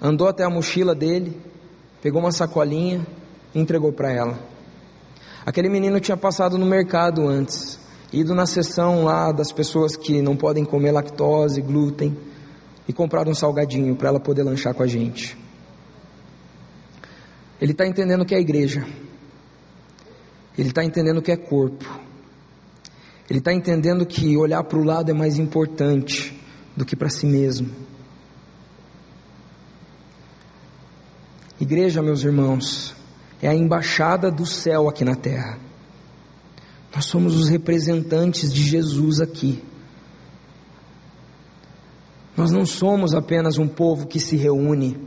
[0.00, 1.40] andou até a mochila dele,
[2.00, 3.04] pegou uma sacolinha
[3.54, 4.38] e entregou para ela.
[5.44, 7.78] Aquele menino tinha passado no mercado antes,
[8.12, 12.16] ido na seção lá das pessoas que não podem comer lactose, glúten,
[12.88, 15.36] e comprado um salgadinho para ela poder lanchar com a gente.
[17.60, 18.86] Ele está entendendo o que é igreja,
[20.56, 22.05] ele está entendendo o que é corpo,
[23.28, 26.38] ele está entendendo que olhar para o lado é mais importante
[26.76, 27.70] do que para si mesmo.
[31.60, 32.94] Igreja, meus irmãos,
[33.40, 35.58] é a embaixada do céu aqui na terra.
[36.94, 39.62] Nós somos os representantes de Jesus aqui.
[42.36, 44.98] Nós não somos apenas um povo que se reúne,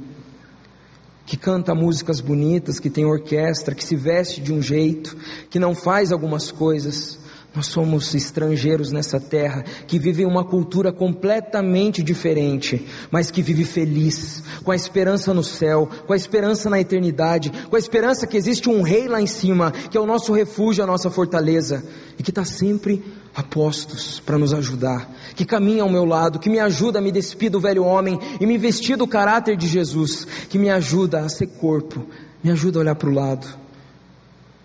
[1.25, 5.15] que canta músicas bonitas, que tem orquestra, que se veste de um jeito,
[5.49, 7.19] que não faz algumas coisas.
[7.55, 14.43] Nós somos estrangeiros nessa terra que vivem uma cultura completamente diferente, mas que vive feliz,
[14.63, 18.69] com a esperança no céu, com a esperança na eternidade, com a esperança que existe
[18.69, 21.83] um rei lá em cima, que é o nosso refúgio, a nossa fortaleza,
[22.19, 26.51] e que está sempre a postos para nos ajudar, que caminha ao meu lado, que
[26.51, 30.27] me ajuda a me despir do velho homem e me vestir do caráter de Jesus,
[30.49, 32.05] que me ajuda a ser corpo,
[32.43, 33.47] me ajuda a olhar para o lado,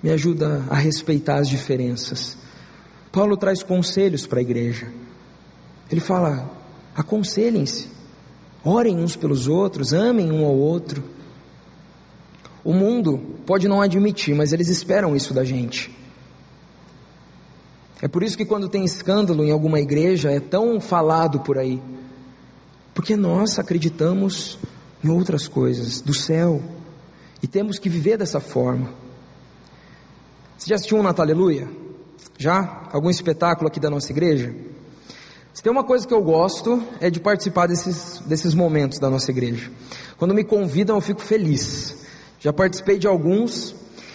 [0.02, 2.43] me ajuda a respeitar as diferenças
[3.14, 4.92] Paulo traz conselhos para a igreja.
[5.88, 6.50] Ele fala:
[6.96, 7.88] aconselhem-se,
[8.64, 11.00] orem uns pelos outros, amem um ao outro.
[12.64, 15.96] O mundo pode não admitir, mas eles esperam isso da gente.
[18.02, 21.80] É por isso que quando tem escândalo em alguma igreja é tão falado por aí.
[22.92, 24.58] Porque nós acreditamos
[25.04, 26.60] em outras coisas, do céu,
[27.40, 28.92] e temos que viver dessa forma.
[30.58, 31.83] Você já assistiu um Natal Aleluia?
[32.38, 32.88] Já?
[32.92, 34.54] Algum espetáculo aqui da nossa igreja?
[35.52, 39.30] Se tem uma coisa que eu gosto é de participar desses, desses momentos da nossa
[39.30, 39.70] igreja.
[40.18, 42.04] Quando me convidam, eu fico feliz.
[42.40, 43.74] Já participei de alguns,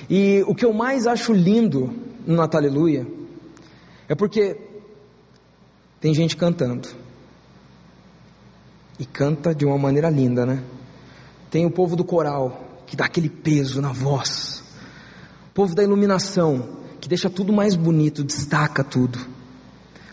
[0.10, 1.94] e o que eu mais acho lindo
[2.26, 3.08] no Natal Aleluia
[4.08, 4.58] é porque
[6.02, 6.90] tem gente cantando.
[8.98, 10.62] E canta de uma maneira linda, né?
[11.50, 14.64] Tem o povo do coral, que dá aquele peso na voz.
[15.52, 19.20] O povo da iluminação, que deixa tudo mais bonito, destaca tudo.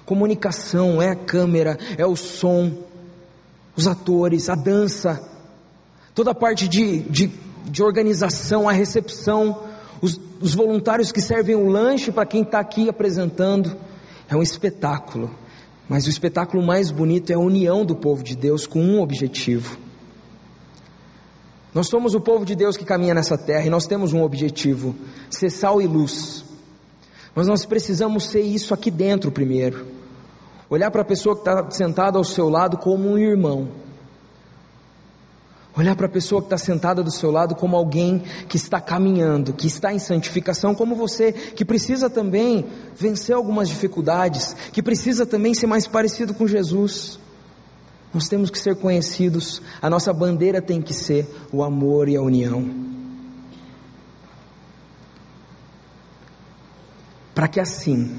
[0.04, 2.72] Comunicação é a câmera, é o som,
[3.74, 5.20] os atores, a dança,
[6.14, 7.30] toda a parte de, de,
[7.64, 9.64] de organização, a recepção,
[10.00, 13.76] os, os voluntários que servem o lanche para quem está aqui apresentando.
[14.28, 15.30] É um espetáculo,
[15.88, 19.76] mas o espetáculo mais bonito é a união do povo de Deus com um objetivo.
[21.74, 24.94] Nós somos o povo de Deus que caminha nessa terra e nós temos um objetivo:
[25.28, 26.45] ser sal e luz.
[27.36, 29.86] Mas nós precisamos ser isso aqui dentro primeiro.
[30.70, 33.68] Olhar para a pessoa que está sentada ao seu lado como um irmão.
[35.76, 39.52] Olhar para a pessoa que está sentada do seu lado como alguém que está caminhando,
[39.52, 42.64] que está em santificação, como você, que precisa também
[42.96, 47.20] vencer algumas dificuldades, que precisa também ser mais parecido com Jesus.
[48.14, 52.22] Nós temos que ser conhecidos, a nossa bandeira tem que ser o amor e a
[52.22, 52.95] união.
[57.36, 58.18] Para que assim,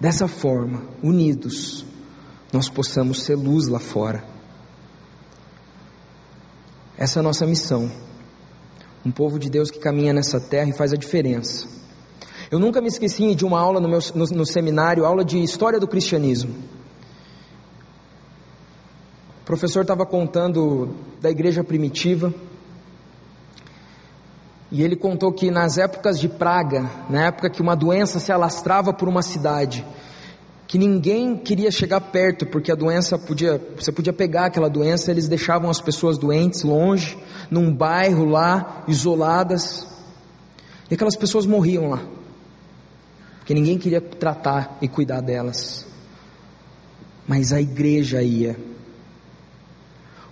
[0.00, 1.84] dessa forma, unidos,
[2.50, 4.24] nós possamos ser luz lá fora.
[6.96, 7.92] Essa é a nossa missão.
[9.04, 11.68] Um povo de Deus que caminha nessa terra e faz a diferença.
[12.50, 15.78] Eu nunca me esqueci de uma aula no, meu, no, no seminário, aula de história
[15.78, 16.54] do cristianismo.
[19.42, 22.32] O professor estava contando da igreja primitiva
[24.72, 28.90] e ele contou que nas épocas de praga, na época que uma doença se alastrava
[28.90, 29.84] por uma cidade,
[30.66, 35.28] que ninguém queria chegar perto, porque a doença podia, você podia pegar aquela doença, eles
[35.28, 37.18] deixavam as pessoas doentes longe,
[37.50, 39.86] num bairro lá, isoladas,
[40.90, 42.02] e aquelas pessoas morriam lá,
[43.40, 45.86] porque ninguém queria tratar e cuidar delas,
[47.28, 48.56] mas a igreja ia,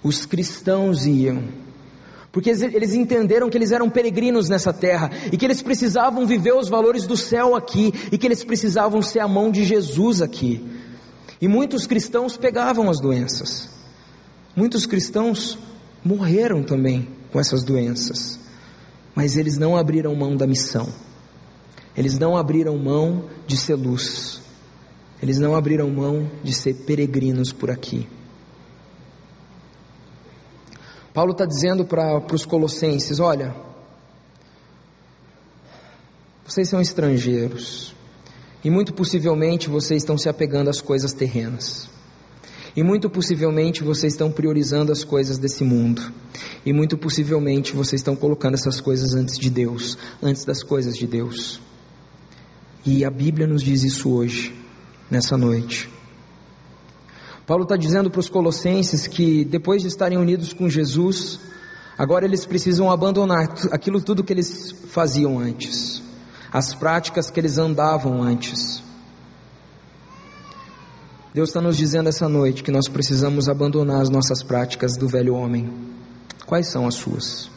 [0.03, 1.43] os cristãos iam,
[2.33, 6.69] porque eles entenderam que eles eram peregrinos nessa terra e que eles precisavam viver os
[6.69, 10.65] valores do céu aqui e que eles precisavam ser a mão de Jesus aqui.
[11.41, 13.69] E muitos cristãos pegavam as doenças.
[14.55, 15.59] Muitos cristãos
[16.05, 18.39] morreram também com essas doenças.
[19.15, 20.89] Mas eles não abriram mão da missão.
[21.97, 24.41] eles não abriram mão de ser luz,
[25.21, 28.09] eles não abriram mão de ser peregrinos por aqui.
[31.13, 33.55] Paulo está dizendo para os colossenses: olha,
[36.47, 37.95] vocês são estrangeiros,
[38.63, 41.89] e muito possivelmente vocês estão se apegando às coisas terrenas.
[42.77, 46.13] E muito possivelmente vocês estão priorizando as coisas desse mundo.
[46.65, 51.07] E muito possivelmente vocês estão colocando essas coisas antes de Deus, antes das coisas de
[51.07, 51.61] Deus.
[52.87, 54.55] E a Bíblia nos diz isso hoje,
[55.11, 55.91] nessa noite.
[57.51, 61.41] Paulo está dizendo para os colossenses que depois de estarem unidos com Jesus,
[61.99, 63.43] agora eles precisam abandonar
[63.73, 66.01] aquilo tudo que eles faziam antes,
[66.53, 68.81] as práticas que eles andavam antes.
[71.35, 75.35] Deus está nos dizendo essa noite que nós precisamos abandonar as nossas práticas do velho
[75.35, 75.69] homem.
[76.47, 77.51] Quais são as suas?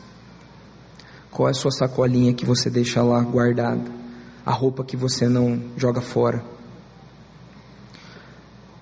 [1.29, 3.91] Qual é a sua sacolinha que você deixa lá guardada?
[4.43, 6.43] A roupa que você não joga fora?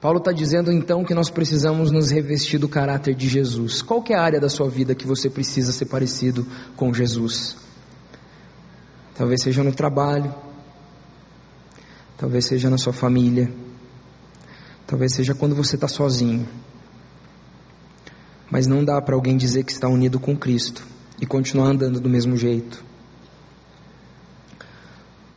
[0.01, 3.81] Paulo está dizendo então que nós precisamos nos revestir do caráter de Jesus.
[3.81, 6.45] Qual é a área da sua vida que você precisa ser parecido
[6.75, 7.55] com Jesus?
[9.15, 10.33] Talvez seja no trabalho,
[12.17, 13.51] talvez seja na sua família,
[14.91, 16.45] Talvez seja quando você está sozinho.
[18.51, 20.85] Mas não dá para alguém dizer que está unido com Cristo
[21.17, 22.83] e continuar andando do mesmo jeito.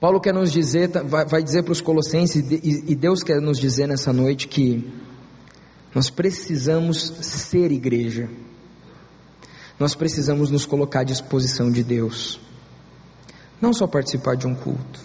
[0.04, 3.86] Paulo quer nos dizer, tá, vai dizer para os Colossenses, e Deus quer nos dizer
[3.86, 4.86] nessa noite que
[5.94, 8.28] nós precisamos ser igreja,
[9.80, 12.38] nós precisamos nos colocar à disposição de Deus,
[13.62, 15.00] não só participar de um culto.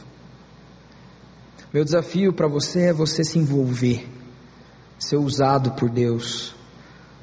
[1.73, 4.05] Meu desafio para você é você se envolver
[4.97, 6.53] ser usado por Deus,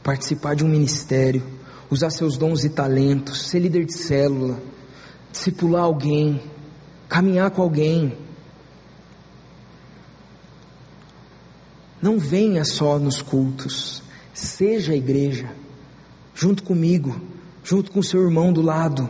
[0.02, 1.42] participar de um ministério,
[1.90, 4.58] usar seus dons e talentos, ser líder de célula,
[5.30, 6.40] discipular alguém,
[7.08, 8.16] caminhar com alguém.
[12.00, 14.02] Não venha só nos cultos,
[14.34, 15.50] seja a igreja,
[16.34, 17.20] junto comigo,
[17.64, 19.08] junto com seu irmão do lado,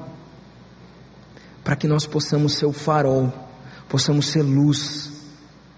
[1.64, 3.32] para que nós possamos ser o farol,
[3.88, 5.12] possamos ser luz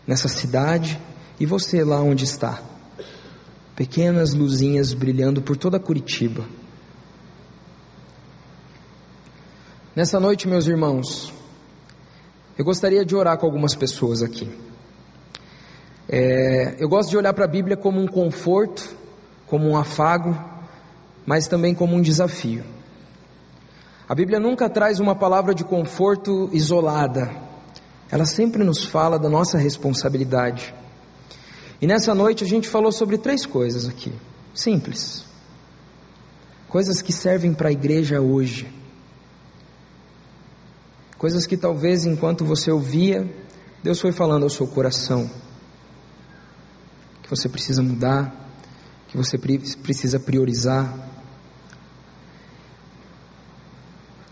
[0.06, 1.00] nessa cidade
[1.40, 2.62] e você lá onde está
[3.78, 6.44] pequenas luzinhas brilhando por toda Curitiba.
[9.94, 11.32] Nessa noite, meus irmãos,
[12.58, 14.50] eu gostaria de orar com algumas pessoas aqui.
[16.08, 18.96] É, eu gosto de olhar para a Bíblia como um conforto,
[19.46, 20.36] como um afago,
[21.24, 22.64] mas também como um desafio.
[24.08, 27.30] A Bíblia nunca traz uma palavra de conforto isolada,
[28.10, 30.74] ela sempre nos fala da nossa responsabilidade.
[31.80, 34.12] E nessa noite a gente falou sobre três coisas aqui,
[34.52, 35.24] simples.
[36.68, 38.77] Coisas que servem para a igreja hoje.
[41.18, 43.28] Coisas que talvez enquanto você ouvia,
[43.82, 45.28] Deus foi falando ao seu coração.
[47.22, 48.32] Que você precisa mudar,
[49.08, 50.96] que você precisa priorizar.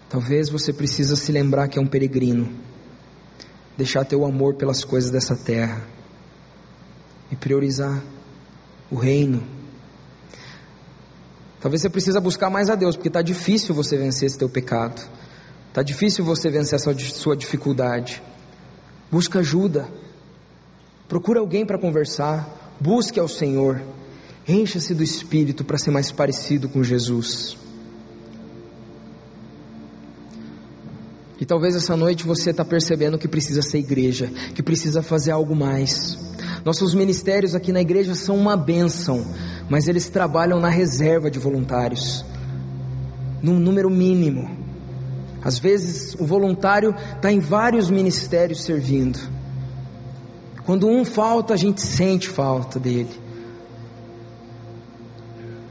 [0.09, 2.49] Talvez você precisa se lembrar que é um peregrino.
[3.77, 5.83] Deixar teu amor pelas coisas dessa terra
[7.33, 8.01] e priorizar
[8.91, 9.43] o reino.
[11.61, 15.16] Talvez você precisa buscar mais a Deus, porque está difícil você vencer esse teu pecado.
[15.77, 18.23] Está difícil você vencer essa sua dificuldade.
[19.13, 19.87] Busca ajuda.
[21.07, 22.75] Procura alguém para conversar.
[22.81, 23.83] Busque ao Senhor.
[24.49, 27.59] Encha-se do Espírito para ser mais parecido com Jesus.
[31.39, 35.55] E talvez essa noite você está percebendo que precisa ser igreja, que precisa fazer algo
[35.55, 36.19] mais.
[36.65, 39.27] Nossos ministérios aqui na igreja são uma bênção,
[39.69, 42.25] mas eles trabalham na reserva de voluntários,
[43.43, 44.65] num número mínimo.
[45.47, 49.21] Às vezes o voluntário está em vários ministérios servindo.
[50.65, 53.15] Quando um falta, a gente sente falta dele.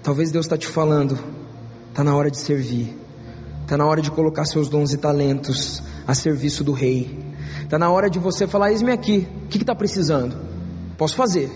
[0.01, 1.19] Talvez Deus está te falando,
[1.89, 2.95] está na hora de servir,
[3.63, 7.19] está na hora de colocar seus dons e talentos a serviço do Rei.
[7.61, 10.37] Está na hora de você falar: Eis-me aqui, o que está precisando?
[10.97, 11.51] Posso fazer.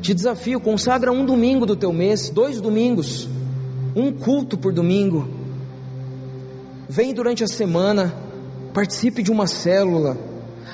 [0.00, 3.28] Te desafio, consagra um domingo do teu mês, dois domingos,
[3.96, 5.35] um culto por domingo.
[6.88, 8.14] Vem durante a semana,
[8.72, 10.16] participe de uma célula,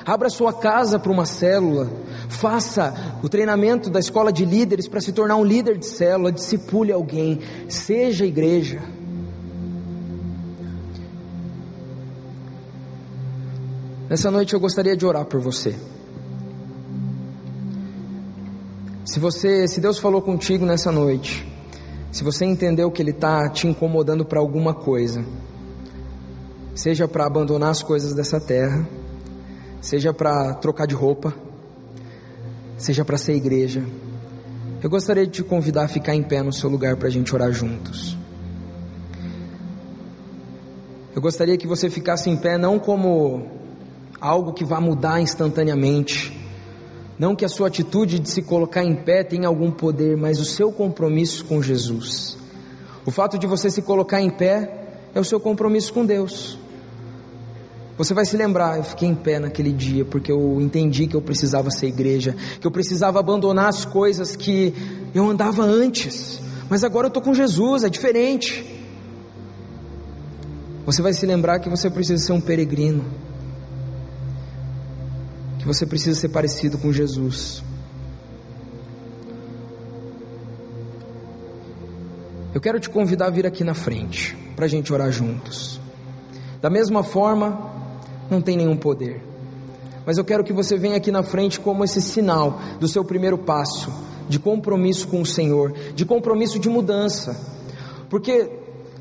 [0.04, 1.90] abra sua casa para uma célula,
[2.28, 6.92] faça o treinamento da escola de líderes para se tornar um líder de célula, discipule
[6.92, 8.82] alguém, seja igreja.
[14.08, 15.74] Nessa noite eu gostaria de orar por você.
[19.06, 21.46] Se você, se Deus falou contigo nessa noite,
[22.10, 25.24] se você entendeu que Ele está te incomodando para alguma coisa,
[26.74, 28.86] seja para abandonar as coisas dessa terra,
[29.80, 31.34] seja para trocar de roupa,
[32.76, 33.84] seja para ser igreja,
[34.82, 37.32] eu gostaria de te convidar a ficar em pé no seu lugar para a gente
[37.32, 38.16] orar juntos.
[41.14, 43.46] Eu gostaria que você ficasse em pé não como
[44.20, 46.36] algo que vá mudar instantaneamente,
[47.16, 50.44] não que a sua atitude de se colocar em pé tenha algum poder, mas o
[50.44, 52.36] seu compromisso com Jesus.
[53.06, 56.58] O fato de você se colocar em pé é o seu compromisso com Deus.
[57.96, 61.20] Você vai se lembrar, eu fiquei em pé naquele dia porque eu entendi que eu
[61.20, 64.74] precisava ser igreja, que eu precisava abandonar as coisas que
[65.14, 66.40] eu andava antes,
[66.70, 68.64] mas agora eu estou com Jesus, é diferente.
[70.86, 73.04] Você vai se lembrar que você precisa ser um peregrino,
[75.58, 77.62] que você precisa ser parecido com Jesus.
[82.54, 85.80] Eu quero te convidar a vir aqui na frente, para a gente orar juntos.
[86.60, 87.81] Da mesma forma,
[88.30, 89.22] não tem nenhum poder,
[90.04, 93.38] mas eu quero que você venha aqui na frente como esse sinal do seu primeiro
[93.38, 93.92] passo,
[94.28, 97.36] de compromisso com o Senhor, de compromisso de mudança,
[98.08, 98.50] porque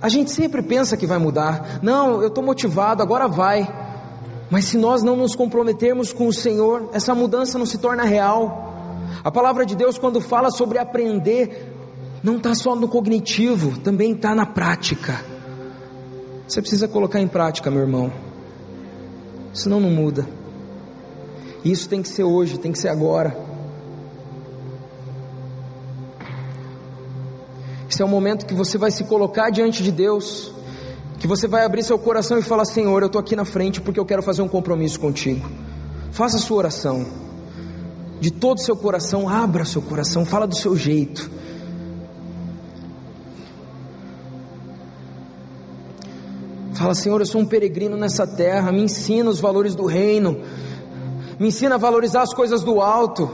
[0.02, 1.80] a gente sempre pensa que vai mudar.
[1.84, 3.72] Não, eu estou motivado, agora vai.
[4.50, 8.74] Mas se nós não nos comprometermos com o Senhor, essa mudança não se torna real.
[9.24, 11.72] A palavra de Deus, quando fala sobre aprender,
[12.24, 15.24] não está só no cognitivo, também está na prática.
[16.48, 18.12] Você precisa colocar em prática, meu irmão.
[19.54, 20.28] Senão não muda.
[21.64, 23.38] Isso tem que ser hoje, tem que ser agora.
[27.90, 30.52] Esse é o momento que você vai se colocar diante de Deus,
[31.20, 34.00] que você vai abrir seu coração e falar: Senhor, eu estou aqui na frente porque
[34.00, 35.48] eu quero fazer um compromisso contigo.
[36.12, 37.06] Faça a sua oração,
[38.20, 41.30] de todo o seu coração, abra seu coração, fala do seu jeito.
[46.82, 50.42] Fala, Senhor, eu sou um peregrino nessa terra, me ensina os valores do reino,
[51.40, 53.30] me ensina a valorizar as coisas do alto,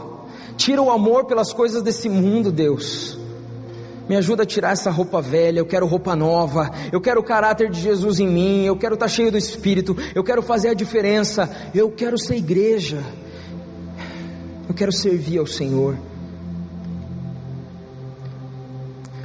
[0.58, 3.18] tira o amor pelas coisas desse mundo, Deus.
[4.10, 7.70] Me ajuda a tirar essa roupa velha, eu quero roupa nova, eu quero o caráter
[7.70, 11.50] de Jesus em mim, eu quero estar cheio do Espírito, eu quero fazer a diferença,
[11.74, 13.02] eu quero ser igreja,
[14.68, 15.98] eu quero servir ao Senhor.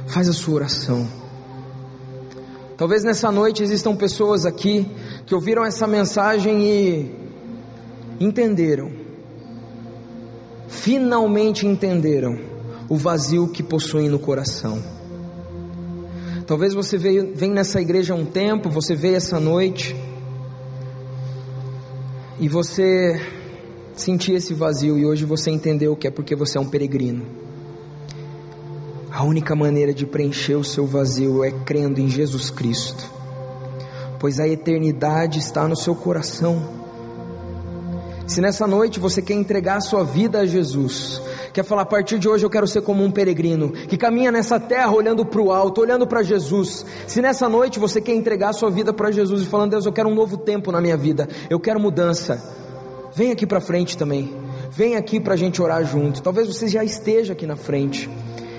[0.07, 1.22] Faz a sua oração.
[2.77, 4.87] Talvez nessa noite existam pessoas aqui
[5.25, 7.15] que ouviram essa mensagem e
[8.19, 8.91] entenderam,
[10.67, 12.39] finalmente entenderam
[12.89, 14.81] o vazio que possuem no coração.
[16.47, 19.95] Talvez você veio, vem nessa igreja há um tempo, você veio essa noite
[22.39, 23.21] e você
[23.95, 27.42] sentia esse vazio e hoje você entendeu que é porque você é um peregrino.
[29.13, 33.07] A única maneira de preencher o seu vazio é crendo em Jesus Cristo,
[34.19, 36.67] pois a eternidade está no seu coração.
[38.25, 41.21] Se nessa noite você quer entregar a sua vida a Jesus,
[41.53, 44.59] quer falar a partir de hoje eu quero ser como um peregrino, que caminha nessa
[44.59, 46.83] terra olhando para o alto, olhando para Jesus.
[47.05, 49.93] Se nessa noite você quer entregar a sua vida para Jesus e falando, Deus, eu
[49.93, 52.41] quero um novo tempo na minha vida, eu quero mudança,
[53.15, 54.35] vem aqui para frente também,
[54.71, 56.19] vem aqui para a gente orar junto.
[56.23, 58.09] Talvez você já esteja aqui na frente.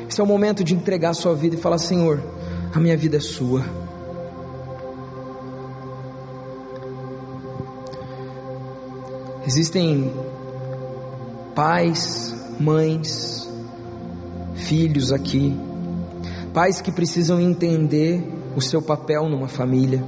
[0.09, 2.23] Esse é o momento de entregar a sua vida e falar, Senhor,
[2.73, 3.65] a minha vida é sua.
[9.47, 10.13] Existem
[11.55, 13.49] pais, mães,
[14.55, 15.55] filhos aqui,
[16.53, 18.27] pais que precisam entender
[18.57, 20.03] o seu papel numa família,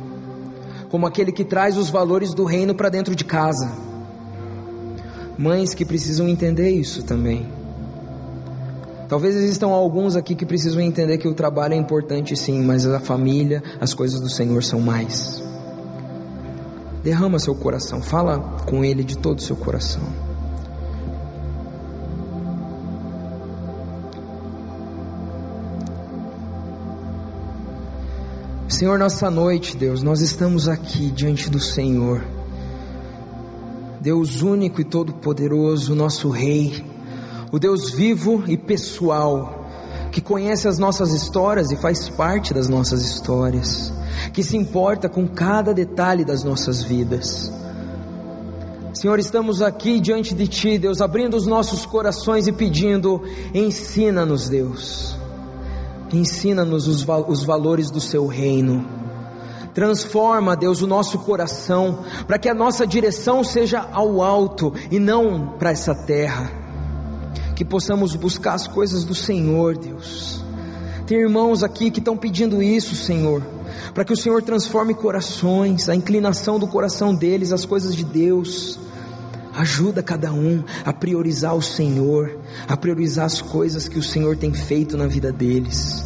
[0.88, 3.70] como aquele que traz os valores do reino para dentro de casa.
[5.36, 7.55] Mães que precisam entender isso também.
[9.08, 12.98] Talvez existam alguns aqui que precisam entender que o trabalho é importante sim, mas a
[12.98, 15.42] família, as coisas do Senhor são mais.
[17.04, 20.02] Derrama seu coração, fala com Ele de todo o seu coração.
[28.68, 32.22] Senhor, nossa noite, Deus, nós estamos aqui diante do Senhor,
[34.00, 36.84] Deus único e todo-poderoso, nosso Rei,
[37.52, 39.66] o Deus vivo e pessoal,
[40.12, 43.92] que conhece as nossas histórias e faz parte das nossas histórias
[44.32, 47.52] que se importa com cada detalhe das nossas vidas.
[48.92, 53.22] Senhor, estamos aqui diante de Ti, Deus, abrindo os nossos corações e pedindo:
[53.52, 55.16] ensina-nos, Deus,
[56.12, 58.86] ensina-nos os, os valores do Seu reino.
[59.74, 65.48] Transforma, Deus, o nosso coração, para que a nossa direção seja ao alto e não
[65.58, 66.65] para essa terra.
[67.56, 70.44] Que possamos buscar as coisas do Senhor, Deus.
[71.08, 73.42] Tem irmãos aqui que estão pedindo isso, Senhor
[73.96, 78.78] para que o Senhor transforme corações, a inclinação do coração deles, as coisas de Deus.
[79.54, 82.38] Ajuda cada um a priorizar o Senhor,
[82.68, 86.04] a priorizar as coisas que o Senhor tem feito na vida deles.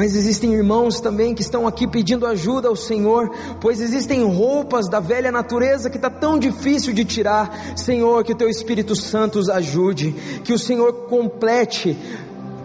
[0.00, 3.30] Mas existem irmãos também que estão aqui pedindo ajuda ao Senhor,
[3.60, 7.76] pois existem roupas da velha natureza que está tão difícil de tirar.
[7.76, 11.98] Senhor, que o Teu Espírito Santo os ajude, que o Senhor complete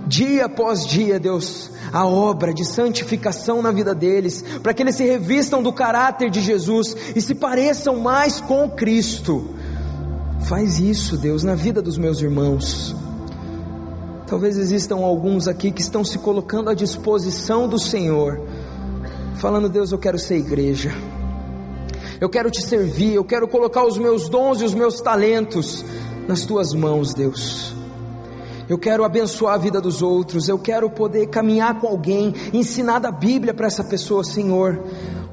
[0.07, 5.03] dia após dia, Deus, a obra de santificação na vida deles, para que eles se
[5.03, 9.49] revistam do caráter de Jesus e se pareçam mais com Cristo.
[10.47, 12.95] Faz isso, Deus, na vida dos meus irmãos.
[14.27, 18.41] Talvez existam alguns aqui que estão se colocando à disposição do Senhor,
[19.35, 20.91] falando: Deus, eu quero ser igreja,
[22.19, 25.85] eu quero te servir, eu quero colocar os meus dons e os meus talentos
[26.27, 27.75] nas tuas mãos, Deus.
[28.67, 33.11] Eu quero abençoar a vida dos outros, eu quero poder caminhar com alguém, ensinar da
[33.11, 34.83] Bíblia para essa pessoa, Senhor.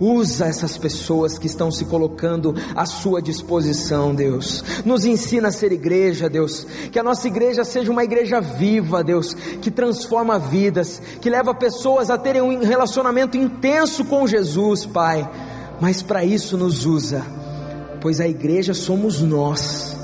[0.02, 4.64] Usa essas pessoas que estão se colocando à sua disposição, Deus.
[4.84, 6.66] Nos ensina a ser igreja, Deus.
[6.90, 12.10] Que a nossa igreja seja uma igreja viva, Deus, que transforma vidas, que leva pessoas
[12.10, 15.30] a terem um relacionamento intenso com Jesus, Pai.
[15.80, 17.24] Mas para isso nos usa,
[18.00, 19.96] pois a igreja somos nós.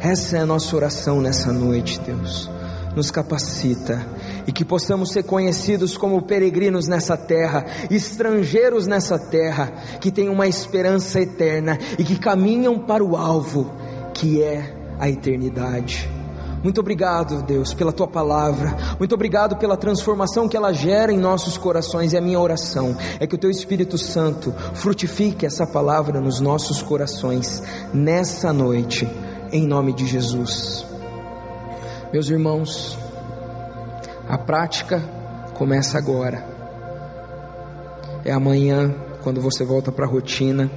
[0.00, 2.53] Essa é a nossa oração nessa noite, Deus.
[2.94, 4.06] Nos capacita
[4.46, 10.46] e que possamos ser conhecidos como peregrinos nessa terra, estrangeiros nessa terra, que têm uma
[10.46, 13.72] esperança eterna e que caminham para o alvo,
[14.12, 16.08] que é a eternidade.
[16.64, 18.74] Muito obrigado, Deus, pela tua palavra.
[18.98, 22.14] Muito obrigado pela transformação que ela gera em nossos corações.
[22.14, 26.80] E a minha oração é que o teu Espírito Santo frutifique essa palavra nos nossos
[26.80, 29.06] corações nessa noite,
[29.52, 30.93] em nome de Jesus.
[32.14, 32.96] Meus irmãos,
[34.28, 35.02] a prática
[35.58, 36.46] começa agora.
[38.24, 38.94] É amanhã,
[39.24, 40.70] quando você volta para a rotina.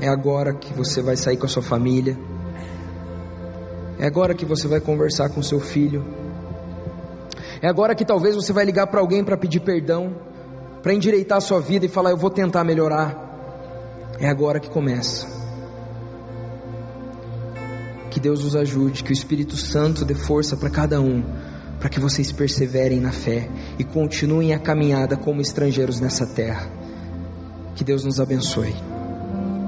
[0.00, 2.16] É agora que você vai sair com a sua família.
[3.98, 6.04] É agora que você vai conversar com seu filho.
[7.60, 10.14] É agora que talvez você vai ligar para alguém para pedir perdão,
[10.80, 14.14] para endireitar a sua vida e falar: Eu vou tentar melhorar.
[14.20, 15.26] É agora que começa.
[18.16, 21.22] Que Deus os ajude, que o Espírito Santo dê força para cada um
[21.78, 23.46] para que vocês perseverem na fé
[23.78, 26.66] e continuem a caminhada como estrangeiros nessa terra.
[27.74, 28.74] Que Deus nos abençoe.